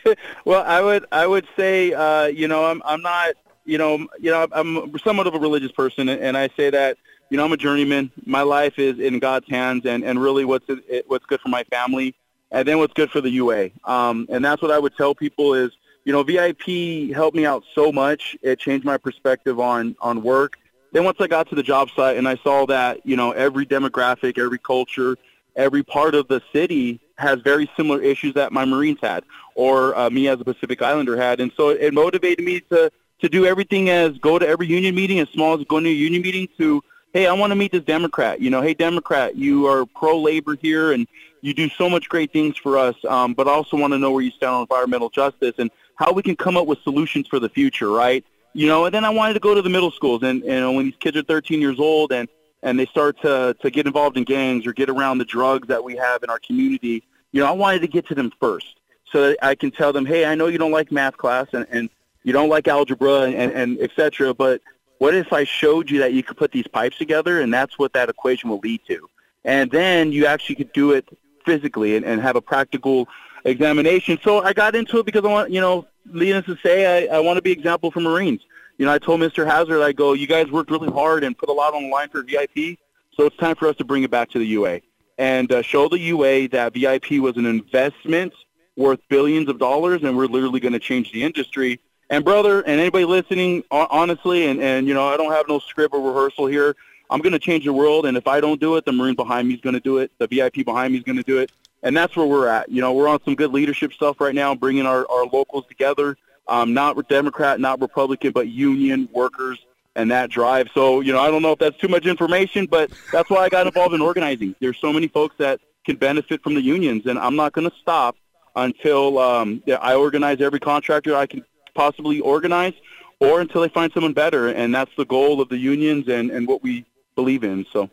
[0.44, 3.36] well, I would, I would say, uh, you know, I'm, I'm not,
[3.66, 6.98] you know, you know, I'm somewhat of a religious person, and I say that
[7.34, 8.12] you know, I'm a journeyman.
[8.24, 10.68] My life is in God's hands, and, and really what's
[11.08, 12.14] what's good for my family,
[12.52, 13.70] and then what's good for the UA.
[13.82, 15.72] Um, and that's what I would tell people is,
[16.04, 18.36] you know, VIP helped me out so much.
[18.40, 20.58] It changed my perspective on on work.
[20.92, 23.66] Then once I got to the job site and I saw that, you know, every
[23.66, 25.16] demographic, every culture,
[25.56, 29.24] every part of the city has very similar issues that my Marines had,
[29.56, 33.28] or uh, me as a Pacific Islander had, and so it motivated me to to
[33.28, 36.22] do everything as go to every union meeting, as small as going to a union
[36.22, 36.80] meeting, to
[37.14, 38.40] hey, I want to meet this Democrat.
[38.40, 41.06] You know, hey, Democrat, you are pro-labor here, and
[41.40, 44.10] you do so much great things for us, um, but I also want to know
[44.10, 47.38] where you stand on environmental justice and how we can come up with solutions for
[47.38, 48.24] the future, right?
[48.52, 50.86] You know, and then I wanted to go to the middle schools, and, and when
[50.86, 52.28] these kids are 13 years old and
[52.62, 55.84] and they start to to get involved in gangs or get around the drugs that
[55.84, 58.80] we have in our community, you know, I wanted to get to them first
[59.12, 61.66] so that I can tell them, hey, I know you don't like math class and,
[61.70, 61.90] and
[62.22, 64.62] you don't like algebra and, and, et cetera, but
[65.04, 67.92] what if I showed you that you could put these pipes together and that's what
[67.92, 69.06] that equation will lead to?
[69.44, 71.06] And then you actually could do it
[71.44, 73.06] physically and, and have a practical
[73.44, 74.18] examination.
[74.24, 77.20] So I got into it because I want, you know, needless to say, I, I
[77.20, 78.40] want to be example for Marines.
[78.78, 79.44] You know, I told Mr.
[79.44, 82.08] Hazard, I go, you guys worked really hard and put a lot on the line
[82.08, 82.78] for VIP,
[83.14, 84.80] so it's time for us to bring it back to the UA
[85.18, 88.32] and uh, show the UA that VIP was an investment
[88.74, 91.78] worth billions of dollars, and we're literally going to change the industry
[92.14, 95.92] and brother, and anybody listening, honestly, and and you know, I don't have no script
[95.92, 96.76] or rehearsal here.
[97.10, 99.48] I'm going to change the world, and if I don't do it, the Marine behind
[99.48, 100.12] me is going to do it.
[100.18, 101.50] The VIP behind me is going to do it,
[101.82, 102.70] and that's where we're at.
[102.70, 106.16] You know, we're on some good leadership stuff right now, bringing our our locals together.
[106.46, 109.58] Um, not Democrat, not Republican, but union workers
[109.96, 110.68] and that drive.
[110.72, 113.48] So, you know, I don't know if that's too much information, but that's why I
[113.48, 114.54] got involved in organizing.
[114.60, 117.74] There's so many folks that can benefit from the unions, and I'm not going to
[117.80, 118.16] stop
[118.56, 121.44] until um, I organize every contractor I can
[121.74, 122.74] possibly organize
[123.20, 124.48] or until they find someone better.
[124.48, 127.66] And that's the goal of the unions and, and what we believe in.
[127.72, 127.90] So,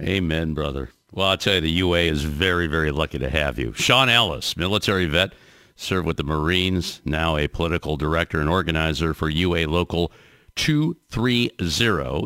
[0.00, 0.90] Amen, brother.
[1.12, 3.72] Well, I'll tell you, the UA is very, very lucky to have you.
[3.72, 5.32] Sean Ellis, military vet,
[5.76, 10.12] served with the Marines, now a political director and organizer for UA Local
[10.56, 11.50] 230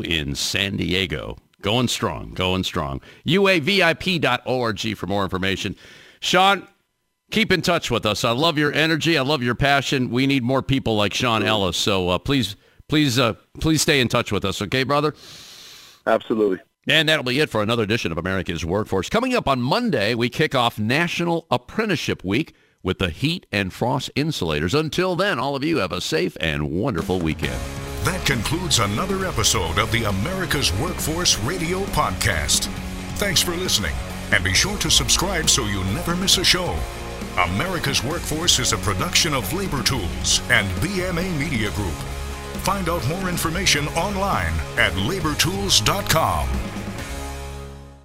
[0.03, 1.37] in San Diego.
[1.61, 3.01] Going strong, going strong.
[3.25, 5.75] UAVIP.org for more information.
[6.19, 6.67] Sean,
[7.35, 8.23] keep in touch with us.
[8.23, 9.17] I love your energy.
[9.17, 10.09] I love your passion.
[10.09, 11.75] We need more people like Sean Ellis.
[11.75, 12.55] So uh, please,
[12.87, 14.61] please, uh, please stay in touch with us.
[14.61, 15.13] Okay, brother?
[16.07, 16.59] Absolutely.
[16.87, 19.09] And that'll be it for another edition of America's Workforce.
[19.09, 24.11] Coming up on Monday, we kick off National Apprenticeship Week with the Heat and Frost
[24.15, 24.73] Insulators.
[24.73, 27.59] Until then, all of you have a safe and wonderful weekend.
[28.05, 32.67] That concludes another episode of the America's Workforce Radio Podcast.
[33.17, 33.95] Thanks for listening,
[34.31, 36.77] and be sure to subscribe so you never miss a show.
[37.37, 41.93] America's Workforce is a production of Labor Tools and BMA Media Group.
[42.63, 46.84] Find out more information online at labortools.com.